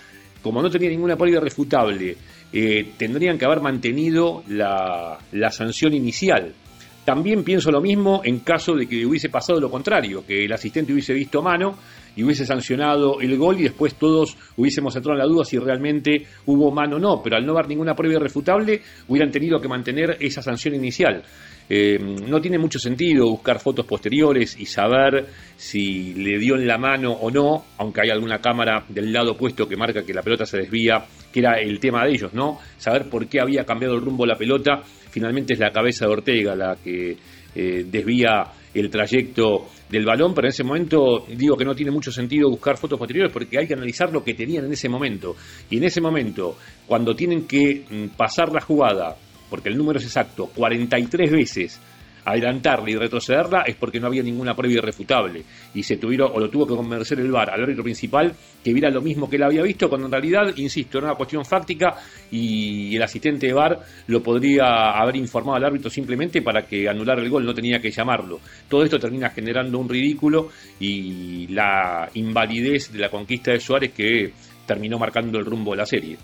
como 0.43 0.63
no 0.63 0.71
tenía 0.71 0.89
ninguna 0.89 1.17
prueba 1.17 1.39
irrefutable 1.39 2.17
eh, 2.55 2.93
tendrían 2.99 3.39
que 3.39 3.45
haber 3.45 3.61
mantenido 3.61 4.43
la 4.49 5.51
sanción 5.51 5.95
inicial. 5.95 6.55
También 7.05 7.43
pienso 7.43 7.73
lo 7.73 7.81
mismo 7.81 8.21
en 8.25 8.41
caso 8.41 8.75
de 8.75 8.87
que 8.87 9.05
hubiese 9.05 9.29
pasado 9.29 9.61
lo 9.61 9.71
contrario, 9.71 10.25
que 10.25 10.45
el 10.45 10.53
asistente 10.53 10.93
hubiese 10.93 11.13
visto 11.13 11.43
mano 11.43 11.77
y 12.15 12.23
hubiese 12.23 12.47
sancionado 12.47 13.21
el 13.21 13.37
gol 13.37 13.59
y 13.59 13.65
después 13.65 13.97
todos 13.97 14.37
hubiésemos 14.57 14.95
entrado 14.95 15.15
en 15.15 15.27
la 15.27 15.27
duda 15.27 15.45
si 15.45 15.59
realmente 15.59 16.27
hubo 16.47 16.71
mano 16.71 16.97
o 16.97 16.99
no, 17.01 17.21
pero 17.23 17.37
al 17.37 17.45
no 17.45 17.55
haber 17.55 17.69
ninguna 17.69 17.95
prueba 17.95 18.21
irrefutable 18.21 18.81
hubieran 19.09 19.33
tenido 19.33 19.61
que 19.61 19.67
mantener 19.67 20.17
esa 20.21 20.43
sanción 20.43 20.75
inicial. 20.75 21.25
Eh, 21.69 21.99
no 21.99 22.41
tiene 22.41 22.59
mucho 22.59 22.79
sentido 22.79 23.31
buscar 23.31 23.59
fotos 23.59 23.87
posteriores 23.87 24.59
y 24.61 24.67
saber 24.67 25.27
si 25.57 26.13
le 26.15 26.39
dio 26.39 26.57
en 26.57 26.67
la 26.67 26.77
mano 26.77 27.13
o 27.13 27.31
no, 27.31 27.65
aunque 27.79 28.03
hay 28.03 28.11
alguna 28.11 28.41
cámara 28.41 28.85
del 28.89 29.13
lado 29.13 29.33
opuesto 29.33 29.67
que 29.67 29.77
marca 29.77 30.05
que 30.05 30.13
la 30.13 30.23
pelota 30.23 30.45
se 30.45 30.59
desvía, 30.59 31.05
que 31.33 31.41
era 31.41 31.61
el 31.61 31.81
tema 31.81 32.05
de 32.05 32.13
ellos, 32.13 32.35
¿no? 32.35 32.59
Saber 32.77 33.09
por 33.09 33.27
qué 33.27 33.41
había 33.41 33.65
cambiado 33.65 33.95
el 33.95 34.03
rumbo 34.03 34.27
la 34.27 34.37
pelota, 34.37 34.83
finalmente 35.13 35.53
es 35.53 35.61
la 35.61 35.71
cabeza 35.71 36.07
de 36.07 36.13
Ortega 36.13 36.57
la 36.57 36.77
que 36.83 37.17
eh, 37.55 37.87
desvía 37.87 38.45
el 38.75 38.89
trayecto 38.91 39.69
del 39.89 40.07
balón, 40.07 40.35
pero 40.35 40.47
en 40.47 40.53
ese 40.53 40.65
momento 40.65 41.27
digo 41.29 41.57
que 41.57 41.67
no 41.67 41.75
tiene 41.75 41.93
mucho 41.93 42.11
sentido 42.11 42.49
buscar 42.49 42.79
fotos 42.79 42.99
posteriores 42.99 43.31
porque 43.31 43.59
hay 43.59 43.67
que 43.67 43.75
analizar 43.75 44.11
lo 44.11 44.25
que 44.25 44.33
tenían 44.33 44.65
en 44.65 44.73
ese 44.73 44.89
momento. 44.89 45.37
Y 45.69 45.77
en 45.77 45.85
ese 45.85 46.01
momento, 46.01 46.57
cuando 46.87 47.15
tienen 47.15 47.47
que 47.47 47.85
mm, 47.89 48.17
pasar 48.17 48.51
la 48.51 48.63
jugada, 48.63 49.15
porque 49.51 49.69
el 49.69 49.77
número 49.77 49.99
es 49.99 50.07
exacto, 50.07 50.47
43 50.47 51.31
veces 51.31 51.81
adelantarla 52.25 52.91
y 52.91 52.97
retrocederla 52.97 53.63
es 53.63 53.77
porque 53.77 54.01
no 54.01 54.07
había 54.07 54.23
ninguna 54.23 54.55
prueba 54.55 54.75
irrefutable 54.75 55.43
y 55.75 55.83
se 55.83 55.97
tuvieron 55.97 56.31
o 56.35 56.41
lo 56.41 56.49
tuvo 56.49 56.67
que 56.67 56.77
convencer 56.77 57.21
el 57.21 57.31
VAR 57.31 57.51
al 57.51 57.63
árbitro 57.63 57.83
principal 57.83 58.33
que 58.63 58.73
viera 58.73 58.91
lo 58.91 59.01
mismo 59.01 59.29
que 59.29 59.37
él 59.37 59.43
había 59.43 59.63
visto 59.63 59.89
cuando 59.89 60.07
en 60.07 60.13
realidad, 60.13 60.53
insisto, 60.57 60.99
era 60.99 61.09
una 61.09 61.17
cuestión 61.17 61.45
fáctica 61.45 61.97
y 62.31 62.95
el 62.97 63.03
asistente 63.03 63.47
de 63.49 63.53
VAR 63.53 63.79
lo 64.07 64.23
podría 64.23 64.93
haber 64.93 65.17
informado 65.17 65.57
al 65.57 65.65
árbitro 65.65 65.91
simplemente 65.91 66.43
para 66.43 66.63
que 66.63 66.89
anular 66.89 67.19
el 67.19 67.29
gol, 67.29 67.45
no 67.45 67.55
tenía 67.55 67.81
que 67.81 67.91
llamarlo. 67.91 68.41
Todo 68.69 68.85
esto 68.85 68.99
termina 68.99 69.31
generando 69.31 69.79
un 69.79 69.89
ridículo 69.89 70.49
y 70.79 71.47
la 71.49 72.09
invalidez 72.15 72.93
de 72.93 72.99
la 72.99 73.11
conquista 73.11 73.53
de 73.53 73.61
Suárez 73.61 73.93
que 73.93 74.33
terminó 74.67 74.99
marcando 74.99 75.39
el 75.39 75.45
rumbo 75.45 75.73
de 75.73 75.77
la 75.77 75.87
serie. 75.87 76.17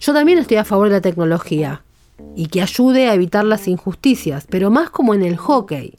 Yo 0.00 0.12
también 0.12 0.38
estoy 0.38 0.56
a 0.56 0.64
favor 0.64 0.88
de 0.88 0.94
la 0.94 1.00
tecnología, 1.00 1.82
y 2.36 2.46
que 2.46 2.62
ayude 2.62 3.08
a 3.08 3.14
evitar 3.14 3.44
las 3.44 3.68
injusticias, 3.68 4.46
pero 4.48 4.70
más 4.70 4.90
como 4.90 5.14
en 5.14 5.22
el 5.22 5.36
hockey. 5.36 5.98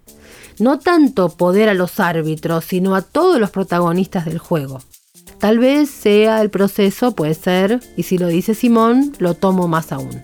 No 0.59 0.79
tanto 0.79 1.29
poder 1.29 1.69
a 1.69 1.73
los 1.73 1.99
árbitros, 1.99 2.65
sino 2.65 2.95
a 2.95 3.01
todos 3.01 3.39
los 3.39 3.51
protagonistas 3.51 4.25
del 4.25 4.39
juego. 4.39 4.81
Tal 5.39 5.59
vez 5.59 5.89
sea 5.89 6.41
el 6.41 6.49
proceso, 6.49 7.13
puede 7.13 7.33
ser, 7.33 7.79
y 7.95 8.03
si 8.03 8.17
lo 8.17 8.27
dice 8.27 8.53
Simón, 8.53 9.13
lo 9.19 9.35
tomo 9.35 9.67
más 9.69 9.91
aún. 9.91 10.21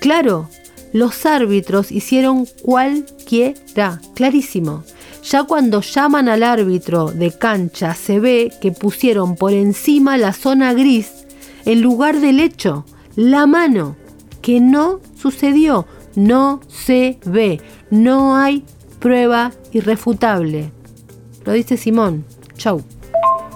Claro, 0.00 0.48
los 0.92 1.26
árbitros 1.26 1.92
hicieron 1.92 2.46
cualquiera, 2.62 4.00
clarísimo. 4.14 4.84
Ya 5.22 5.42
cuando 5.42 5.82
llaman 5.82 6.30
al 6.30 6.42
árbitro 6.42 7.10
de 7.10 7.30
cancha 7.32 7.94
se 7.94 8.20
ve 8.20 8.50
que 8.62 8.72
pusieron 8.72 9.36
por 9.36 9.52
encima 9.52 10.16
la 10.16 10.32
zona 10.32 10.72
gris 10.72 11.26
en 11.66 11.82
lugar 11.82 12.20
del 12.20 12.40
hecho, 12.40 12.86
la 13.14 13.46
mano 13.46 13.96
que 14.40 14.60
no 14.60 15.00
sucedió, 15.16 15.86
no 16.14 16.60
se 16.68 17.18
ve, 17.24 17.60
no 17.90 18.36
hay 18.36 18.64
prueba 18.98 19.52
irrefutable. 19.72 20.70
Lo 21.44 21.52
dice 21.52 21.76
Simón. 21.76 22.24
Chau. 22.56 22.82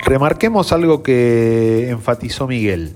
Remarquemos 0.04 0.72
algo 0.72 1.02
que 1.02 1.90
enfatizó 1.90 2.46
Miguel. 2.46 2.92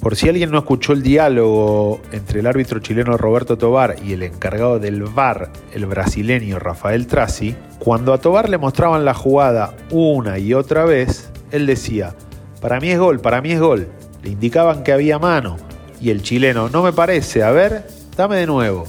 Por 0.00 0.16
si 0.16 0.28
alguien 0.28 0.50
no 0.50 0.58
escuchó 0.58 0.92
el 0.92 1.02
diálogo 1.02 2.00
entre 2.10 2.40
el 2.40 2.48
árbitro 2.48 2.80
chileno 2.80 3.16
Roberto 3.16 3.56
Tobar 3.56 3.96
y 4.04 4.14
el 4.14 4.24
encargado 4.24 4.80
del 4.80 5.04
VAR, 5.04 5.52
el 5.72 5.86
brasileño 5.86 6.58
Rafael 6.58 7.06
Trasi, 7.06 7.54
cuando 7.78 8.12
a 8.12 8.18
Tobar 8.18 8.48
le 8.48 8.58
mostraban 8.58 9.04
la 9.04 9.14
jugada 9.14 9.76
una 9.90 10.40
y 10.40 10.54
otra 10.54 10.84
vez, 10.84 11.30
él 11.52 11.66
decía, 11.66 12.16
para 12.60 12.80
mí 12.80 12.90
es 12.90 12.98
gol, 12.98 13.20
para 13.20 13.40
mí 13.40 13.52
es 13.52 13.60
gol. 13.60 13.86
Le 14.24 14.30
indicaban 14.30 14.82
que 14.82 14.92
había 14.92 15.20
mano, 15.20 15.56
y 16.02 16.10
el 16.10 16.22
chileno, 16.22 16.68
no 16.68 16.82
me 16.82 16.92
parece, 16.92 17.44
a 17.44 17.52
ver, 17.52 17.86
dame 18.16 18.36
de 18.36 18.46
nuevo. 18.46 18.88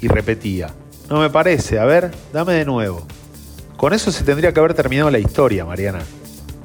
Y 0.00 0.08
repetía, 0.08 0.74
no 1.10 1.20
me 1.20 1.28
parece, 1.28 1.78
a 1.78 1.84
ver, 1.84 2.10
dame 2.32 2.54
de 2.54 2.64
nuevo. 2.64 3.06
Con 3.76 3.92
eso 3.92 4.10
se 4.10 4.24
tendría 4.24 4.52
que 4.54 4.60
haber 4.60 4.72
terminado 4.72 5.10
la 5.10 5.18
historia, 5.18 5.66
Mariana. 5.66 6.00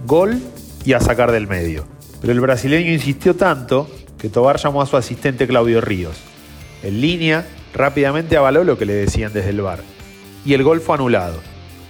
Gol 0.05 0.39
y 0.85 0.93
a 0.93 1.01
sacar 1.01 1.33
del 1.33 1.47
medio. 1.47 1.85
Pero 2.21 2.31
el 2.31 2.39
brasileño 2.39 2.91
insistió 2.91 3.35
tanto 3.35 3.89
que 4.17 4.29
Tobar 4.29 4.57
llamó 4.57 4.81
a 4.81 4.85
su 4.85 4.95
asistente 4.95 5.47
Claudio 5.47 5.81
Ríos. 5.81 6.15
En 6.81 7.01
línea, 7.01 7.45
rápidamente 7.73 8.37
avaló 8.37 8.63
lo 8.63 8.77
que 8.77 8.85
le 8.85 8.93
decían 8.93 9.33
desde 9.33 9.49
el 9.49 9.61
bar. 9.61 9.79
Y 10.45 10.53
el 10.53 10.63
gol 10.63 10.79
fue 10.79 10.95
anulado. 10.95 11.39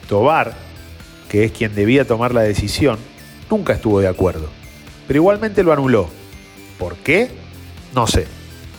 Tobar, 0.08 0.56
que 1.30 1.44
es 1.44 1.52
quien 1.52 1.76
debía 1.76 2.08
tomar 2.08 2.34
la 2.34 2.42
decisión, 2.42 2.98
nunca 3.52 3.74
estuvo 3.74 4.00
de 4.00 4.08
acuerdo. 4.08 4.50
Pero 5.08 5.18
igualmente 5.18 5.64
lo 5.64 5.74
anuló. 5.74 6.10
¿Por 6.80 6.96
qué? 6.96 7.30
No 7.94 8.08
sé. 8.08 8.28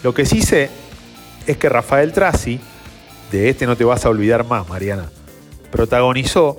Lo 0.03 0.15
que 0.15 0.27
sí 0.27 0.43
sé 0.43 0.71
es 1.47 1.57
que 1.57 1.69
Rafael 1.69 2.13
Trasi, 2.13 2.61
de 3.33 3.49
este 3.49 3.67
no 3.67 3.77
te 3.77 3.85
vas 3.85 4.05
a 4.05 4.11
olvidar 4.11 4.47
más, 4.47 4.69
Mariana, 4.69 5.11
protagonizó, 5.71 6.59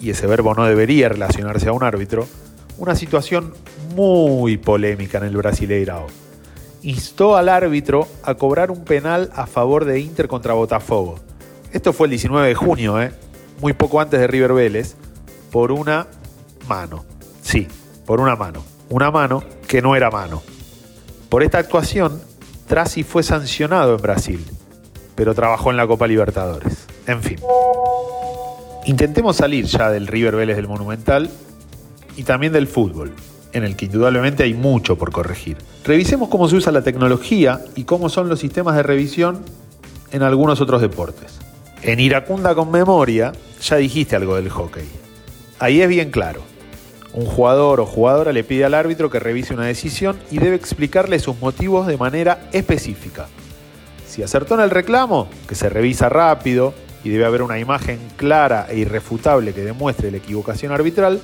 y 0.00 0.10
ese 0.10 0.26
verbo 0.26 0.54
no 0.54 0.64
debería 0.64 1.08
relacionarse 1.08 1.68
a 1.68 1.72
un 1.72 1.82
árbitro, 1.82 2.26
una 2.78 2.94
situación 2.94 3.54
muy 3.94 4.56
polémica 4.56 5.18
en 5.18 5.24
el 5.24 5.36
Brasileirao. 5.36 6.06
Instó 6.82 7.36
al 7.36 7.48
árbitro 7.48 8.06
a 8.22 8.34
cobrar 8.34 8.70
un 8.70 8.84
penal 8.84 9.30
a 9.34 9.46
favor 9.46 9.84
de 9.84 10.00
Inter 10.00 10.28
contra 10.28 10.54
Botafogo. 10.54 11.16
Esto 11.72 11.92
fue 11.92 12.06
el 12.06 12.12
19 12.12 12.48
de 12.48 12.54
junio, 12.54 13.02
¿eh? 13.02 13.12
muy 13.60 13.72
poco 13.72 14.00
antes 14.00 14.20
de 14.20 14.26
River 14.26 14.52
Vélez, 14.52 14.94
por 15.50 15.72
una 15.72 16.06
mano. 16.68 17.04
Sí, 17.42 17.66
por 18.06 18.20
una 18.20 18.36
mano. 18.36 18.62
Una 18.88 19.10
mano 19.10 19.42
que 19.66 19.82
no 19.82 19.96
era 19.96 20.10
mano. 20.10 20.42
Por 21.28 21.42
esta 21.42 21.58
actuación, 21.58 22.20
Trasi 22.66 23.02
fue 23.02 23.22
sancionado 23.22 23.96
en 23.96 24.02
Brasil, 24.02 24.44
pero 25.14 25.34
trabajó 25.34 25.70
en 25.70 25.76
la 25.76 25.86
Copa 25.86 26.06
Libertadores. 26.06 26.86
En 27.06 27.22
fin. 27.22 27.38
Intentemos 28.86 29.36
salir 29.36 29.66
ya 29.66 29.90
del 29.90 30.06
River 30.06 30.36
Vélez 30.36 30.56
del 30.56 30.68
Monumental 30.68 31.28
y 32.16 32.22
también 32.22 32.54
del 32.54 32.66
fútbol, 32.66 33.12
en 33.52 33.64
el 33.64 33.76
que 33.76 33.84
indudablemente 33.86 34.44
hay 34.44 34.54
mucho 34.54 34.96
por 34.96 35.12
corregir. 35.12 35.58
Revisemos 35.84 36.30
cómo 36.30 36.48
se 36.48 36.56
usa 36.56 36.72
la 36.72 36.82
tecnología 36.82 37.60
y 37.76 37.84
cómo 37.84 38.08
son 38.08 38.30
los 38.30 38.40
sistemas 38.40 38.76
de 38.76 38.82
revisión 38.82 39.44
en 40.12 40.22
algunos 40.22 40.62
otros 40.62 40.80
deportes. 40.80 41.38
En 41.82 42.00
Iracunda 42.00 42.54
con 42.54 42.70
memoria, 42.70 43.32
ya 43.62 43.76
dijiste 43.76 44.16
algo 44.16 44.36
del 44.36 44.48
hockey. 44.48 44.88
Ahí 45.58 45.82
es 45.82 45.88
bien 45.88 46.10
claro. 46.10 46.40
Un 47.14 47.24
jugador 47.24 47.80
o 47.80 47.86
jugadora 47.86 48.32
le 48.32 48.44
pide 48.44 48.64
al 48.64 48.74
árbitro 48.74 49.10
que 49.10 49.18
revise 49.18 49.54
una 49.54 49.66
decisión 49.66 50.18
y 50.30 50.38
debe 50.38 50.56
explicarle 50.56 51.18
sus 51.18 51.38
motivos 51.40 51.86
de 51.86 51.96
manera 51.96 52.48
específica. 52.52 53.28
Si 54.06 54.22
acertó 54.22 54.54
en 54.54 54.60
el 54.60 54.70
reclamo, 54.70 55.28
que 55.48 55.54
se 55.54 55.68
revisa 55.68 56.08
rápido 56.08 56.74
y 57.04 57.10
debe 57.10 57.24
haber 57.24 57.42
una 57.42 57.58
imagen 57.58 57.98
clara 58.16 58.66
e 58.68 58.78
irrefutable 58.78 59.52
que 59.52 59.64
demuestre 59.64 60.10
la 60.10 60.18
equivocación 60.18 60.72
arbitral, 60.72 61.20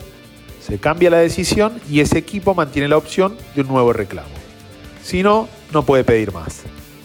se 0.61 0.79
cambia 0.79 1.11
la 1.11 1.19
decisión 1.19 1.81
y 1.91 2.01
ese 2.01 2.19
equipo 2.19 2.55
mantiene 2.55 2.89
la 2.89 2.97
opción 2.97 3.37
de 3.55 3.61
un 3.61 3.69
nuevo 3.69 3.93
reclamo. 3.93 4.29
Si 5.03 5.23
no, 5.23 5.49
no 5.73 5.85
puede 5.85 6.05
pedir 6.05 6.33
más. 6.33 6.63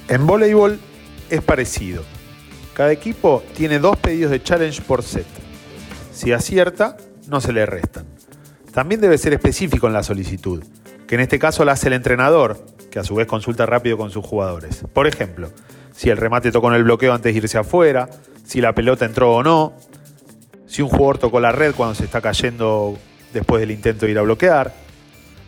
En 0.07 0.25
voleibol 0.25 0.79
es 1.29 1.41
parecido. 1.41 2.03
Cada 2.73 2.93
equipo 2.93 3.43
tiene 3.57 3.79
dos 3.79 3.97
pedidos 3.97 4.31
de 4.31 4.41
challenge 4.41 4.81
por 4.81 5.03
set. 5.03 5.27
Si 6.13 6.31
acierta, 6.31 6.95
no 7.27 7.41
se 7.41 7.51
le 7.51 7.65
restan. 7.65 8.08
También 8.79 9.01
debe 9.01 9.17
ser 9.17 9.33
específico 9.33 9.87
en 9.87 9.93
la 9.93 10.03
solicitud, 10.03 10.63
que 11.05 11.15
en 11.15 11.19
este 11.19 11.37
caso 11.37 11.65
la 11.65 11.73
hace 11.73 11.87
el 11.87 11.93
entrenador, 11.95 12.65
que 12.89 12.97
a 12.97 13.03
su 13.03 13.13
vez 13.13 13.27
consulta 13.27 13.65
rápido 13.65 13.97
con 13.97 14.09
sus 14.09 14.25
jugadores. 14.25 14.85
Por 14.93 15.05
ejemplo, 15.05 15.51
si 15.93 16.09
el 16.09 16.15
remate 16.15 16.49
tocó 16.49 16.69
en 16.69 16.75
el 16.75 16.85
bloqueo 16.85 17.13
antes 17.13 17.33
de 17.33 17.37
irse 17.41 17.57
afuera, 17.57 18.07
si 18.45 18.61
la 18.61 18.73
pelota 18.73 19.03
entró 19.03 19.33
o 19.33 19.43
no, 19.43 19.73
si 20.65 20.81
un 20.81 20.87
jugador 20.87 21.17
tocó 21.17 21.41
la 21.41 21.51
red 21.51 21.75
cuando 21.75 21.93
se 21.93 22.05
está 22.05 22.21
cayendo 22.21 22.97
después 23.33 23.59
del 23.59 23.71
intento 23.71 24.05
de 24.05 24.13
ir 24.13 24.17
a 24.17 24.21
bloquear. 24.21 24.73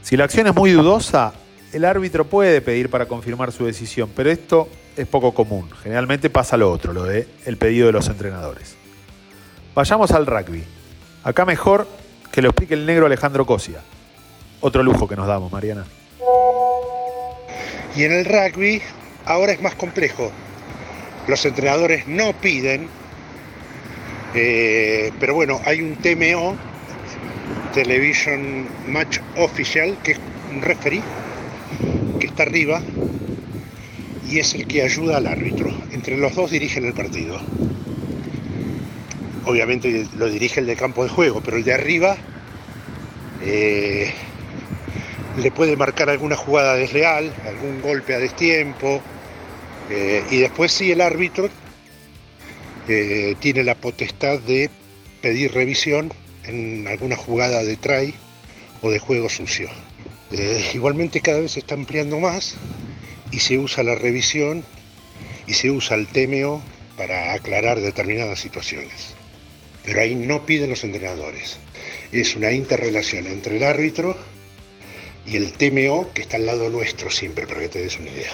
Si 0.01 0.17
la 0.17 0.25
acción 0.25 0.47
es 0.47 0.53
muy 0.53 0.71
dudosa, 0.71 1.31
el 1.71 1.85
árbitro 1.85 2.25
puede 2.25 2.59
pedir 2.59 2.89
para 2.89 3.05
confirmar 3.05 3.53
su 3.53 3.65
decisión, 3.65 4.09
pero 4.13 4.29
esto 4.29 4.67
es 4.97 5.07
poco 5.07 5.33
común. 5.33 5.69
Generalmente 5.81 6.29
pasa 6.29 6.57
lo 6.57 6.69
otro, 6.69 6.91
lo 6.91 7.05
de 7.05 7.29
el 7.45 7.55
pedido 7.55 7.87
de 7.87 7.93
los 7.93 8.09
entrenadores. 8.09 8.75
Vayamos 9.73 10.11
al 10.11 10.25
rugby. 10.25 10.65
Acá 11.23 11.45
mejor 11.45 11.87
que 12.31 12.41
lo 12.41 12.49
explique 12.49 12.73
el 12.73 12.85
negro 12.85 13.05
Alejandro 13.05 13.45
Cosia. 13.45 13.81
Otro 14.61 14.83
lujo 14.83 15.07
que 15.07 15.15
nos 15.15 15.27
damos, 15.27 15.51
Mariana. 15.51 15.85
Y 17.95 18.03
en 18.03 18.13
el 18.13 18.25
rugby 18.25 18.81
ahora 19.25 19.51
es 19.51 19.61
más 19.61 19.75
complejo. 19.75 20.31
Los 21.27 21.45
entrenadores 21.45 22.07
no 22.07 22.33
piden, 22.33 22.87
eh, 24.33 25.11
pero 25.19 25.33
bueno, 25.33 25.59
hay 25.65 25.81
un 25.81 25.95
TMO, 25.97 26.55
Television 27.73 28.67
Match 28.87 29.19
Official, 29.37 29.97
que 30.03 30.13
es 30.13 30.19
un 30.51 30.61
referee, 30.61 31.01
que 32.19 32.27
está 32.27 32.43
arriba 32.43 32.81
y 34.29 34.39
es 34.39 34.53
el 34.55 34.67
que 34.67 34.83
ayuda 34.83 35.17
al 35.17 35.27
árbitro. 35.27 35.71
Entre 35.91 36.17
los 36.17 36.33
dos 36.35 36.51
dirigen 36.51 36.85
el 36.85 36.93
partido. 36.93 37.39
Obviamente 39.45 40.07
lo 40.17 40.29
dirige 40.29 40.59
el 40.59 40.67
de 40.67 40.75
campo 40.75 41.03
de 41.03 41.09
juego, 41.09 41.41
pero 41.41 41.57
el 41.57 41.63
de 41.63 41.73
arriba 41.73 42.17
eh, 43.43 44.13
le 45.37 45.51
puede 45.51 45.75
marcar 45.75 46.09
alguna 46.09 46.35
jugada 46.35 46.75
desleal, 46.75 47.33
algún 47.47 47.81
golpe 47.81 48.13
a 48.13 48.19
destiempo, 48.19 49.01
eh, 49.89 50.23
y 50.29 50.37
después 50.37 50.71
sí 50.71 50.91
el 50.91 51.01
árbitro 51.01 51.49
eh, 52.87 53.35
tiene 53.39 53.63
la 53.63 53.75
potestad 53.75 54.39
de 54.39 54.69
pedir 55.21 55.53
revisión 55.53 56.13
en 56.43 56.87
alguna 56.87 57.15
jugada 57.15 57.63
de 57.63 57.77
try 57.77 58.13
o 58.81 58.91
de 58.91 58.99
juego 58.99 59.29
sucio. 59.29 59.69
igualmente 60.73 61.21
cada 61.21 61.39
vez 61.39 61.53
se 61.53 61.59
está 61.59 61.75
ampliando 61.75 62.19
más 62.19 62.55
y 63.31 63.39
se 63.39 63.57
usa 63.57 63.83
la 63.83 63.95
revisión 63.95 64.63
y 65.47 65.53
se 65.53 65.71
usa 65.71 65.97
el 65.97 66.07
TMO 66.07 66.61
para 66.95 67.33
aclarar 67.33 67.79
determinadas 67.79 68.39
situaciones. 68.39 69.20
Pero 69.85 70.01
ahí 70.01 70.15
no 70.15 70.45
piden 70.45 70.69
los 70.69 70.83
entrenadores. 70.83 71.57
Es 72.11 72.35
una 72.35 72.51
interrelación 72.51 73.27
entre 73.27 73.57
el 73.57 73.63
árbitro 73.63 74.15
y 75.25 75.37
el 75.37 75.53
TMO 75.53 76.11
que 76.13 76.23
está 76.23 76.37
al 76.37 76.45
lado 76.45 76.69
nuestro 76.69 77.09
siempre, 77.09 77.47
para 77.47 77.61
que 77.61 77.69
te 77.69 77.81
des 77.81 77.99
una 77.99 78.09
idea. 78.09 78.31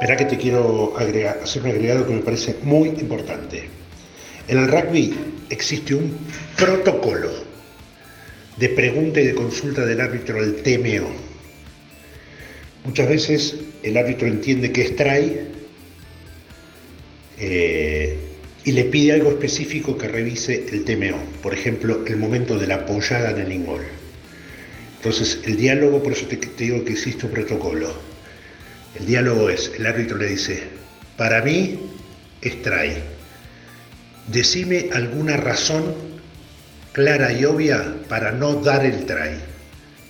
Verá 0.00 0.16
que 0.16 0.24
te 0.24 0.36
quiero 0.36 0.96
agregar, 0.98 1.40
hacer 1.42 1.62
un 1.62 1.70
agregado 1.70 2.06
que 2.06 2.14
me 2.14 2.20
parece 2.20 2.56
muy 2.62 2.88
importante. 2.88 3.68
En 4.48 4.58
el 4.58 4.68
rugby 4.68 5.14
existe 5.50 5.94
un 5.94 6.18
protocolo 6.56 7.30
de 8.56 8.68
pregunta 8.68 9.20
y 9.20 9.26
de 9.26 9.34
consulta 9.34 9.84
del 9.84 10.00
árbitro 10.00 10.38
al 10.38 10.56
TMO. 10.56 11.10
Muchas 12.84 13.08
veces 13.08 13.56
el 13.82 13.96
árbitro 13.96 14.28
entiende 14.28 14.70
que 14.72 14.82
es 14.82 14.96
try 14.96 15.40
eh, 17.38 18.18
y 18.64 18.72
le 18.72 18.84
pide 18.84 19.12
algo 19.12 19.30
específico 19.30 19.98
que 19.98 20.08
revise 20.08 20.66
el 20.72 20.84
TMO, 20.84 21.22
por 21.42 21.52
ejemplo, 21.52 22.04
el 22.06 22.16
momento 22.16 22.58
de 22.58 22.66
la 22.66 22.76
apoyada 22.76 23.30
en 23.30 23.38
el 23.38 23.52
ingol. 23.52 23.82
Entonces, 24.96 25.40
el 25.44 25.56
diálogo, 25.56 26.02
por 26.02 26.12
eso 26.12 26.26
te, 26.26 26.40
digo 26.56 26.82
que 26.82 26.92
existe 26.92 27.26
un 27.26 27.32
protocolo. 27.32 27.92
El 28.98 29.04
diálogo 29.04 29.50
es, 29.50 29.70
el 29.76 29.84
árbitro 29.84 30.16
le 30.16 30.28
dice, 30.28 30.62
para 31.18 31.42
mí 31.42 31.78
es 32.40 32.62
try. 32.62 32.94
Decime 34.28 34.88
alguna 34.94 35.36
razón 35.36 35.94
clara 36.92 37.32
y 37.32 37.44
obvia 37.44 37.96
para 38.08 38.32
no 38.32 38.54
dar 38.54 38.86
el 38.86 39.04
try. 39.04 39.36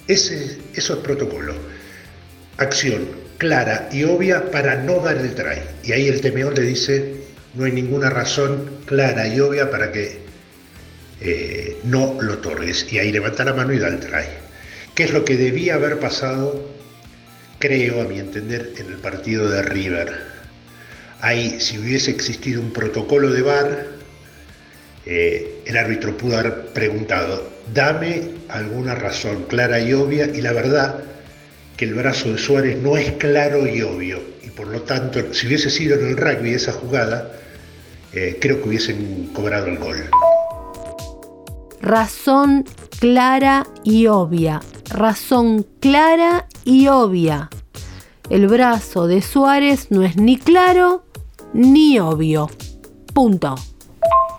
Ese, 0.07 0.59
eso 0.75 0.95
es 0.95 0.99
protocolo. 1.01 1.55
Acción 2.59 3.09
clara 3.39 3.89
y 3.91 4.05
obvia 4.05 4.49
para 4.53 4.77
no 4.77 5.01
dar 5.01 5.17
el 5.17 5.35
try. 5.35 5.61
Y 5.83 5.91
ahí 5.91 6.07
el 6.07 6.21
TMO 6.21 6.53
le 6.53 6.63
dice, 6.63 7.24
no 7.55 7.65
hay 7.65 7.73
ninguna 7.73 8.11
razón 8.11 8.69
clara 8.87 9.29
y 9.29 9.41
obvia 9.41 9.71
para 9.71 9.93
que 9.93 10.19
eh, 11.21 11.79
no 11.85 12.19
lo 12.21 12.35
otorgues. 12.35 12.93
Y 12.93 12.99
ahí 12.99 13.13
levanta 13.13 13.45
la 13.45 13.55
mano 13.55 13.73
y 13.73 13.79
da 13.79 13.89
el 13.89 14.01
try. 14.01 14.27
¿Qué 14.95 15.05
es 15.05 15.13
lo 15.13 15.25
que 15.25 15.37
debía 15.37 15.75
haber 15.75 15.99
pasado, 15.99 16.69
creo, 17.59 18.01
a 18.01 18.05
mi 18.05 18.19
entender, 18.19 18.73
en 18.79 18.87
el 18.87 18.99
partido 18.99 19.49
de 19.49 19.63
River? 19.63 20.13
Ahí, 21.21 21.59
si 21.61 21.79
hubiese 21.79 22.11
existido 22.11 22.61
un 22.61 22.73
protocolo 22.73 23.31
de 23.31 23.43
VAR, 23.43 23.87
eh, 25.07 25.63
el 25.65 25.77
árbitro 25.77 26.17
pudo 26.17 26.39
haber 26.39 26.67
preguntado, 26.67 27.51
dame 27.73 28.23
alguna 28.49 28.95
razón 28.95 29.45
clara 29.45 29.81
y 29.81 29.93
obvia, 29.93 30.27
y 30.27 30.43
la 30.43 30.53
verdad 30.53 31.01
que 31.77 31.87
el 31.87 31.95
brazo 31.95 32.31
de 32.31 32.39
Suárez 32.39 32.79
no 32.79 32.97
es 32.97 33.13
claro 33.13 33.67
y 33.67 33.83
obvio, 33.83 34.23
y 34.43 34.51
por 34.51 34.69
lo 34.69 34.83
tanto, 34.83 35.33
si 35.33 35.47
hubiese 35.47 35.71
sido 35.71 35.99
en 35.99 36.09
el 36.09 36.17
rugby 36.17 36.55
esa 36.55 36.73
jugada, 36.73 37.33
eh, 38.15 38.39
creo 38.41 38.63
que 38.63 38.69
hubiesen 38.69 39.31
cobrado 39.35 39.67
el 39.67 39.79
gol. 39.79 39.97
Razón 41.81 42.65
clara 42.99 43.67
y 43.83 44.07
obvia. 44.07 44.61
Razón 44.91 45.67
clara 45.81 46.47
y 46.65 46.89
obvia. 46.89 47.51
El 48.31 48.47
brazo 48.49 49.07
de 49.07 49.21
Suárez 49.21 49.91
no 49.91 50.03
es 50.03 50.17
ni 50.17 50.39
claro 50.39 51.05
ni 51.53 51.99
obvio. 51.99 52.49
Punto. 53.13 53.55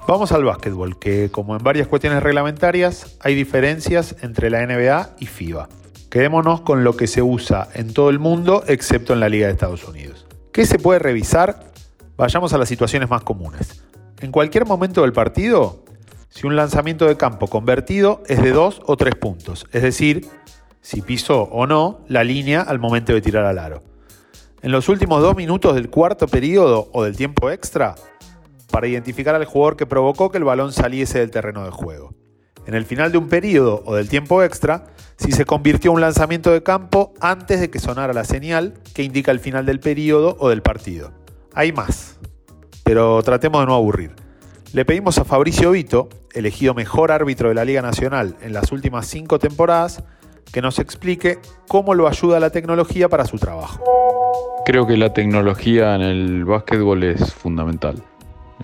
Vamos 0.07 0.31
al 0.31 0.43
básquetbol, 0.43 0.99
que 0.99 1.29
como 1.31 1.55
en 1.55 1.63
varias 1.63 1.87
cuestiones 1.87 2.21
reglamentarias 2.21 3.17
hay 3.21 3.35
diferencias 3.35 4.15
entre 4.21 4.49
la 4.49 4.65
NBA 4.65 5.15
y 5.19 5.25
FIBA. 5.25 5.67
Quedémonos 6.09 6.61
con 6.61 6.83
lo 6.83 6.95
que 6.95 7.07
se 7.07 7.21
usa 7.21 7.67
en 7.73 7.93
todo 7.93 8.09
el 8.09 8.19
mundo 8.19 8.63
excepto 8.67 9.13
en 9.13 9.19
la 9.19 9.29
Liga 9.29 9.47
de 9.47 9.53
Estados 9.53 9.83
Unidos. 9.87 10.25
¿Qué 10.51 10.65
se 10.65 10.79
puede 10.79 10.99
revisar 10.99 11.74
Vayamos 12.17 12.53
a 12.53 12.57
las 12.57 12.69
situaciones 12.69 13.09
más 13.09 13.23
comunes. 13.23 13.83
En 14.21 14.31
cualquier 14.31 14.65
momento 14.65 15.01
del 15.01 15.11
partido, 15.11 15.83
si 16.29 16.47
un 16.47 16.55
lanzamiento 16.55 17.07
de 17.07 17.17
campo 17.17 17.47
convertido 17.47 18.23
es 18.27 18.41
de 18.41 18.51
dos 18.51 18.81
o 18.85 18.95
tres 18.95 19.15
puntos, 19.15 19.67
es 19.73 19.81
decir, 19.81 20.27
si 20.81 21.01
pisó 21.01 21.43
o 21.43 21.67
no 21.67 21.99
la 22.07 22.23
línea 22.23 22.61
al 22.61 22.79
momento 22.79 23.13
de 23.13 23.21
tirar 23.21 23.43
al 23.43 23.59
aro. 23.59 23.83
En 24.61 24.71
los 24.71 24.87
últimos 24.87 25.21
dos 25.21 25.35
minutos 25.35 25.75
del 25.75 25.89
cuarto 25.89 26.27
periodo 26.27 26.89
o 26.93 27.03
del 27.03 27.17
tiempo 27.17 27.51
extra, 27.51 27.95
para 28.71 28.87
identificar 28.87 29.35
al 29.35 29.45
jugador 29.45 29.75
que 29.75 29.85
provocó 29.85 30.31
que 30.31 30.37
el 30.37 30.45
balón 30.45 30.71
saliese 30.71 31.19
del 31.19 31.31
terreno 31.31 31.65
de 31.65 31.71
juego. 31.71 32.13
En 32.65 32.75
el 32.75 32.85
final 32.85 33.11
de 33.11 33.17
un 33.17 33.27
periodo 33.27 33.83
o 33.85 33.95
del 33.95 34.07
tiempo 34.07 34.41
extra, 34.41 34.85
si 35.17 35.33
se 35.33 35.45
convirtió 35.45 35.91
un 35.91 36.01
lanzamiento 36.01 36.51
de 36.51 36.63
campo 36.63 37.13
antes 37.19 37.59
de 37.59 37.69
que 37.69 37.79
sonara 37.79 38.13
la 38.13 38.23
señal 38.23 38.73
que 38.93 39.03
indica 39.03 39.31
el 39.31 39.39
final 39.39 39.65
del 39.65 39.81
periodo 39.81 40.37
o 40.39 40.49
del 40.49 40.61
partido. 40.61 41.24
Hay 41.57 41.71
más, 41.71 42.19
pero 42.83 43.23
tratemos 43.23 43.61
de 43.61 43.67
no 43.67 43.75
aburrir. 43.75 44.11
Le 44.73 44.83
pedimos 44.83 45.17
a 45.19 45.23
Fabricio 45.23 45.71
Vito, 45.71 46.09
elegido 46.33 46.73
mejor 46.73 47.13
árbitro 47.13 47.47
de 47.47 47.55
la 47.55 47.63
Liga 47.63 47.81
Nacional 47.81 48.35
en 48.41 48.51
las 48.51 48.73
últimas 48.73 49.07
cinco 49.07 49.39
temporadas, 49.39 50.03
que 50.51 50.61
nos 50.61 50.79
explique 50.79 51.39
cómo 51.69 51.93
lo 51.93 52.09
ayuda 52.09 52.41
la 52.41 52.49
tecnología 52.49 53.07
para 53.07 53.25
su 53.25 53.37
trabajo. 53.37 53.81
Creo 54.65 54.85
que 54.85 54.97
la 54.97 55.13
tecnología 55.13 55.95
en 55.95 56.01
el 56.01 56.43
básquetbol 56.43 57.05
es 57.05 57.33
fundamental. 57.33 58.03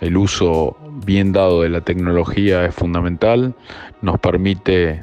El 0.01 0.17
uso 0.17 0.75
bien 1.06 1.32
dado 1.32 1.62
de 1.62 1.69
la 1.69 1.80
tecnología 1.80 2.65
es 2.65 2.75
fundamental, 2.75 3.56
nos 4.01 4.19
permite 4.19 5.01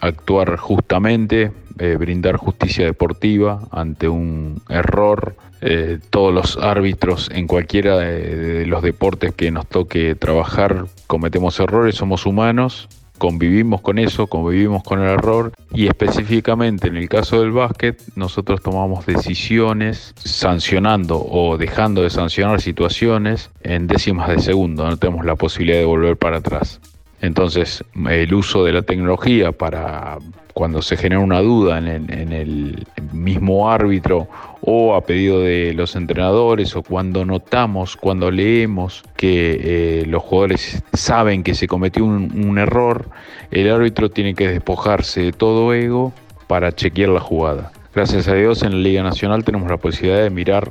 actuar 0.00 0.56
justamente, 0.56 1.52
eh, 1.78 1.96
brindar 1.96 2.36
justicia 2.36 2.84
deportiva 2.84 3.60
ante 3.70 4.08
un 4.08 4.60
error 4.68 5.36
eh, 5.60 5.98
todos 6.10 6.32
los 6.32 6.56
árbitros 6.56 7.30
en 7.32 7.46
cualquiera 7.46 7.98
de, 7.98 8.66
los 8.66 8.82
deportes 8.82 9.34
que 9.34 9.50
nos 9.50 9.66
toque 9.66 10.14
trabajar 10.14 10.86
cometemos 11.06 11.58
errores, 11.58 11.96
somos 11.96 12.26
humanos, 12.26 12.88
convivimos 13.18 13.80
con 13.80 13.98
eso, 13.98 14.26
convivimos 14.28 14.82
con 14.84 15.00
el 15.00 15.08
error 15.08 15.52
y 15.72 15.88
específicamente 15.88 16.88
en 16.88 16.96
el 16.96 17.08
caso 17.08 17.40
del 17.40 17.50
básquet 17.50 18.00
nosotros 18.14 18.62
tomamos 18.62 19.04
decisiones 19.06 20.14
sancionando 20.16 21.20
o 21.20 21.58
dejando 21.58 22.02
de 22.02 22.10
sancionar 22.10 22.60
situaciones 22.60 23.50
en 23.62 23.86
décimas 23.86 24.28
de 24.28 24.40
segundo, 24.40 24.88
no 24.88 24.96
tenemos 24.96 25.24
la 25.24 25.34
posibilidad 25.34 25.78
de 25.78 25.84
volver 25.84 26.16
para 26.16 26.38
atrás. 26.38 26.80
Entonces, 27.20 27.82
el 28.08 28.32
uso 28.32 28.64
de 28.64 28.72
la 28.72 28.82
tecnología 28.82 29.50
para 29.50 30.18
cuando 30.58 30.82
se 30.82 30.96
genera 30.96 31.20
una 31.20 31.40
duda 31.40 31.78
en 31.78 32.32
el, 32.32 32.84
mismo 33.12 33.70
árbitro 33.70 34.28
o 34.70 34.94
a 34.94 35.00
pedido 35.00 35.40
de 35.40 35.72
los 35.72 35.96
entrenadores 35.96 36.76
o 36.76 36.82
cuando 36.82 37.24
notamos, 37.24 37.96
cuando 37.96 38.30
leemos 38.30 39.02
que 39.16 39.58
eh, 39.62 40.04
los 40.06 40.22
jugadores 40.22 40.82
saben 40.92 41.42
que 41.42 41.54
se 41.54 41.66
cometió 41.66 42.04
un, 42.04 42.58
error, 42.58 43.08
el 43.50 43.72
árbitro 43.72 44.10
tiene 44.10 44.34
que 44.34 44.46
despojarse 44.46 45.22
de 45.22 45.32
todo 45.32 45.72
ego 45.72 46.12
para 46.48 46.72
chequear 46.72 47.08
la 47.08 47.20
jugada. 47.20 47.72
Gracias 47.94 48.28
a 48.28 48.34
Dios 48.34 48.62
en 48.62 48.72
la 48.72 48.78
Liga 48.78 49.02
Nacional 49.02 49.42
tenemos 49.42 49.70
la 49.70 49.78
posibilidad 49.78 50.22
de 50.22 50.28
mirar 50.28 50.70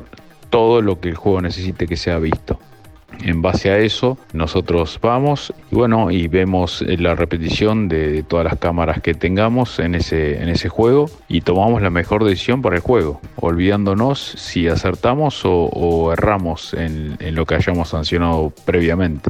todo 0.51 0.83
lo 0.83 0.99
que 0.99 1.10
el 1.10 1.15
juego 1.15 1.41
necesite 1.41 1.88
que 1.88 1.97
sea 1.97 2.19
visto. 2.19 2.60
En 3.22 3.41
base 3.41 3.72
a 3.72 3.80
eso, 3.80 4.17
nosotros 4.34 5.00
vamos 5.02 5.54
y 5.72 5.76
bueno, 5.76 6.12
y 6.12 6.28
vemos 6.28 6.82
la 6.82 7.15
repetición 7.15 7.88
de 7.88 8.24
todas 8.24 8.46
las 8.46 8.58
cámaras 8.58 9.02
que 9.02 9.13
tengamos 9.13 9.80
en 9.80 9.96
ese, 9.96 10.41
en 10.41 10.50
ese 10.50 10.70
juego 10.70 11.10
y 11.28 11.41
tomamos 11.41 11.82
la 11.82 11.89
mejor 11.89 12.24
decisión 12.24 12.62
para 12.62 12.76
el 12.76 12.82
juego, 12.82 13.20
olvidándonos 13.38 14.20
si 14.20 14.67
acertamos 14.67 15.41
o, 15.43 16.12
erramos 16.13 16.74
en 16.74 17.17
lo 17.34 17.46
que 17.46 17.56
hayamos 17.56 17.89
sancionado 17.89 18.52
previamente. 18.65 19.30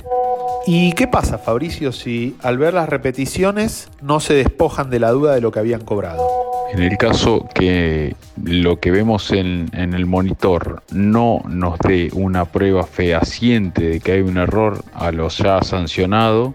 ¿Y 0.69 0.91
qué 0.91 1.07
pasa, 1.07 1.37
Fabricio, 1.37 1.93
si 1.93 2.35
al 2.43 2.57
ver 2.57 2.73
las 2.73 2.89
repeticiones 2.89 3.87
no 4.01 4.19
se 4.19 4.33
despojan 4.33 4.89
de 4.89 4.99
la 4.99 5.11
duda 5.11 5.33
de 5.33 5.39
lo 5.39 5.49
que 5.49 5.59
habían 5.59 5.85
cobrado? 5.85 6.27
En 6.73 6.83
el 6.83 6.97
caso 6.97 7.47
que 7.55 8.17
lo 8.43 8.77
que 8.81 8.91
vemos 8.91 9.31
en, 9.31 9.69
el 9.71 10.05
monitor 10.05 10.83
no 10.91 11.41
nos 11.47 11.79
dé 11.79 12.09
una 12.11 12.43
prueba 12.43 12.83
fehaciente 12.83 13.83
de 13.83 13.99
que 14.01 14.11
hay 14.11 14.19
un 14.19 14.35
error 14.35 14.83
a 14.93 15.13
lo 15.13 15.29
ya 15.29 15.61
sancionado, 15.61 16.53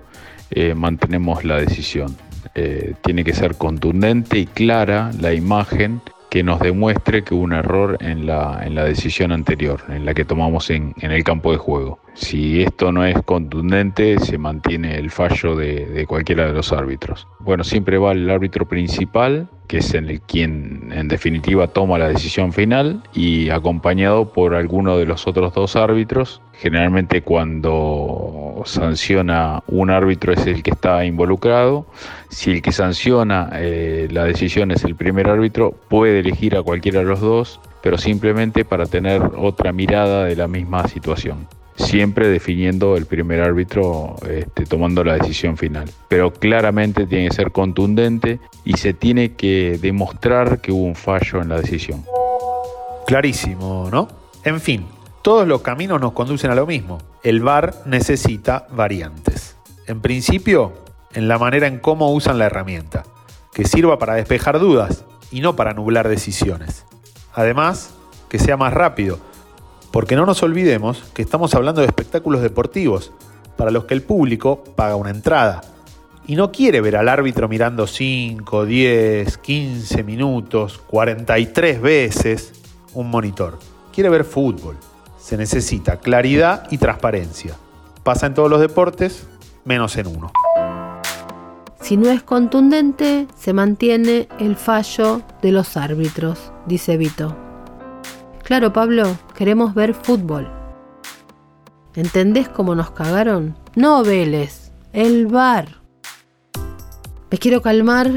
eh, 0.51 0.75
mantenemos 0.75 1.43
la 1.47 1.57
decisión. 1.57 2.15
Eh, 2.55 2.93
tiene 3.01 3.25
que 3.25 3.33
ser 3.33 3.55
contundente 3.55 4.41
y 4.41 4.45
clara 4.45 5.11
la 5.19 5.33
imagen 5.33 6.03
que 6.29 6.43
nos 6.43 6.61
demuestre 6.61 7.25
que 7.25 7.35
hubo 7.35 7.45
un 7.45 7.55
error 7.55 7.97
en 8.01 8.27
la, 8.27 8.61
en 8.63 8.75
la 8.75 8.85
decisión 8.85 9.33
anterior, 9.33 9.81
en 9.89 10.05
la 10.05 10.13
que 10.13 10.27
tomamos 10.27 10.69
en, 10.69 10.95
en, 11.01 11.13
el 11.13 11.25
campo 11.25 11.53
de 11.53 11.57
juego. 11.57 12.02
Si 12.15 12.63
esto 12.63 12.93
no 12.93 13.05
es 13.05 13.17
contundente, 13.23 14.19
se 14.19 14.37
mantiene 14.37 14.97
el 14.97 15.11
fallo 15.11 15.57
de, 15.57 16.05
cualquiera 16.07 16.47
de 16.47 16.53
los 16.53 16.73
árbitros. 16.73 17.27
Bueno, 17.39 17.65
siempre 17.65 17.97
va 17.99 18.13
el 18.13 18.29
árbitro 18.29 18.69
principal, 18.69 19.49
que 19.67 19.79
es 19.79 19.95
el 19.95 20.21
quien 20.21 20.93
en 20.93 21.09
definitiva 21.09 21.69
toma 21.69 21.99
la 21.99 22.09
decisión 22.09 22.53
final, 22.53 23.03
y 23.15 23.49
acompañado 23.49 24.33
por 24.33 24.55
alguno 24.55 24.99
de 24.99 25.07
los 25.07 25.27
otros 25.27 25.55
dos 25.55 25.75
árbitros. 25.75 26.43
Generalmente 26.53 27.23
cuando 27.23 28.63
sanciona 28.67 29.63
un 29.67 29.91
árbitro 29.91 30.33
es 30.35 30.47
el 30.47 30.63
que 30.63 30.71
está 30.71 31.05
involucrado. 31.07 31.87
Si 32.29 32.51
el 32.53 32.63
que 32.63 32.73
sanciona 32.73 33.51
eh, 33.55 34.09
la 34.11 34.25
decisión 34.25 34.71
es 34.71 34.85
el 34.85 34.97
primer 34.97 35.29
árbitro, 35.29 35.73
puede 35.89 36.21
elegir 36.21 36.57
a 36.57 36.63
cualquiera 36.63 37.01
de 37.01 37.07
los 37.07 37.21
dos, 37.21 37.61
pero 37.83 37.97
simplemente 37.97 38.67
para 38.67 38.85
tener 38.85 39.23
otra 39.39 39.73
mirada 39.73 40.25
de 40.25 40.37
la 40.37 40.47
misma 40.47 40.87
situación 40.89 41.49
siempre 41.77 42.29
definiendo 42.29 42.97
el 42.97 43.07
primer 43.07 43.41
árbitro 43.41 44.17
este, 44.29 44.67
tomando 44.67 45.05
la 45.05 45.15
decisión 45.15 45.57
final. 45.57 45.91
Pero 46.09 46.33
claramente 46.33 47.07
tiene 47.07 47.29
que 47.29 47.35
ser 47.35 47.53
contundente 47.53 48.41
y 48.65 48.77
se 48.77 48.93
tiene 48.95 49.33
que 49.33 49.79
demostrar 49.81 50.61
que 50.61 50.73
hubo 50.73 50.85
un 50.85 50.95
fallo 50.95 51.41
en 51.41 51.49
la 51.49 51.61
decisión. 51.61 52.05
Clarísimo, 53.07 53.89
¿no? 53.91 54.09
En 54.45 54.61
fin, 54.61 54.87
todos 55.23 55.47
los 55.47 55.63
caminos 55.63 56.01
nos 56.01 56.13
conducen 56.13 56.51
a 56.51 56.55
lo 56.55 56.67
mismo. 56.67 56.99
El 57.23 57.41
VAR 57.41 57.75
necesita 57.87 58.67
variantes. 58.71 59.57
En 59.87 60.01
principio, 60.01 60.73
en 61.15 61.29
la 61.29 61.39
manera 61.39 61.67
en 61.67 61.79
cómo 61.79 62.13
usan 62.13 62.39
la 62.39 62.47
herramienta, 62.47 63.05
que 63.53 63.65
sirva 63.65 63.99
para 63.99 64.15
despejar 64.15 64.59
dudas 64.59 65.05
y 65.31 65.41
no 65.41 65.57
para 65.57 65.75
nublar 65.75 66.09
decisiones. 66.09 66.87
Además, 67.35 67.95
que 68.29 68.39
sea 68.39 68.57
más 68.57 68.73
rápido, 68.73 69.19
porque 69.93 70.17
no 70.17 70.27
nos 70.27 70.43
olvidemos 70.43 71.05
que 71.15 71.23
estamos 71.23 71.55
hablando 71.55 71.83
de 71.83 71.87
espectáculos 71.87 72.43
deportivos, 72.43 73.13
para 73.57 73.71
los 73.71 73.85
que 73.85 73.95
el 73.95 74.03
público 74.03 74.65
paga 74.75 74.97
una 74.97 75.11
entrada. 75.11 75.61
Y 76.27 76.37
no 76.37 76.51
quiere 76.51 76.81
ver 76.81 76.97
al 76.97 77.09
árbitro 77.09 77.49
mirando 77.49 77.87
5, 77.87 78.65
10, 78.65 79.39
15 79.39 80.03
minutos, 80.03 80.81
43 80.87 81.83
veces 81.83 82.53
un 82.95 83.11
monitor. 83.11 83.59
Quiere 83.93 84.09
ver 84.09 84.25
fútbol. 84.25 84.77
Se 85.19 85.37
necesita 85.37 85.99
claridad 85.99 86.67
y 86.71 86.79
transparencia. 86.79 87.55
Pasa 88.03 88.27
en 88.27 88.35
todos 88.35 88.51
los 88.51 88.61
deportes, 88.61 89.27
menos 89.65 89.97
en 89.97 90.07
uno. 90.07 90.33
Si 91.81 91.97
no 91.97 92.09
es 92.09 92.23
contundente, 92.23 93.27
se 93.37 93.53
mantiene 93.53 94.29
el 94.39 94.57
fallo 94.57 95.23
de 95.43 95.53
los 95.53 95.77
árbitros, 95.77 96.53
dice 96.67 96.97
Vito. 96.97 97.42
Claro, 98.45 98.73
Pablo, 98.73 99.17
queremos 99.37 99.75
ver 99.75 99.95
fútbol. 99.95 100.51
¿Entendés 101.95 102.49
cómo 102.49 102.75
nos 102.75 102.91
cagaron? 102.91 103.57
No 103.77 104.03
Vélez, 104.03 104.73
el 104.93 105.27
bar. 105.27 105.81
Me 107.31 107.39
quiero 107.39 107.63
calmar 107.63 108.11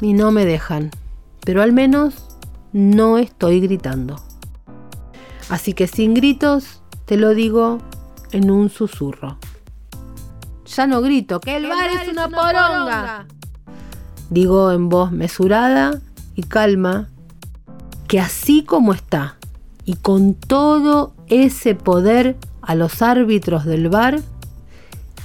y 0.00 0.12
no 0.12 0.32
me 0.32 0.44
dejan, 0.44 0.90
pero 1.44 1.62
al 1.62 1.72
menos 1.72 2.26
no 2.72 3.18
estoy 3.18 3.60
gritando. 3.60 4.22
Así 5.48 5.72
que 5.72 5.86
sin 5.86 6.14
gritos 6.14 6.82
te 7.06 7.16
lo 7.16 7.34
digo 7.34 7.78
en 8.32 8.50
un 8.50 8.68
susurro. 8.68 9.38
Ya 10.66 10.86
no 10.86 11.00
grito, 11.00 11.40
que 11.40 11.56
el, 11.56 11.66
bar, 11.66 11.90
es 12.02 12.08
una, 12.08 12.28
poronga. 12.28 13.26
Digo 14.28 14.70
en 14.70 14.88
voz 14.88 15.10
mesurada 15.10 16.00
y 16.36 16.44
calma 16.44 17.08
que 18.06 18.20
así 18.20 18.62
como 18.62 18.92
está 18.92 19.39
y 19.84 19.96
con 19.96 20.34
todo 20.34 21.14
ese 21.28 21.74
poder 21.74 22.36
a 22.62 22.74
los 22.74 23.02
árbitros 23.02 23.64
del 23.64 23.88
bar, 23.88 24.20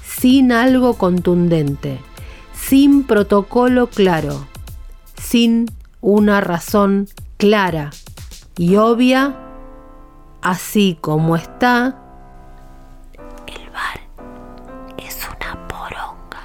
sin 0.04 0.52
algo 0.52 0.96
contundente, 0.96 2.00
sin 2.54 3.04
protocolo 3.04 3.88
claro, 3.88 4.48
sin 5.22 5.66
una 6.02 6.42
razón 6.42 7.08
clara 7.38 7.92
y 8.58 8.78
obvia, 8.78 9.36
así 10.42 10.98
como 11.02 11.36
está, 11.36 12.02
el 13.48 13.70
bar 13.72 14.00
es 14.98 15.28
una 15.28 15.68
poronga. 15.68 16.44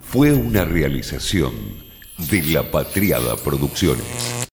Fue 0.00 0.32
una 0.32 0.64
realización 0.64 1.83
de 2.18 2.42
La 2.42 2.70
Patriada 2.70 3.36
Producciones. 3.36 4.34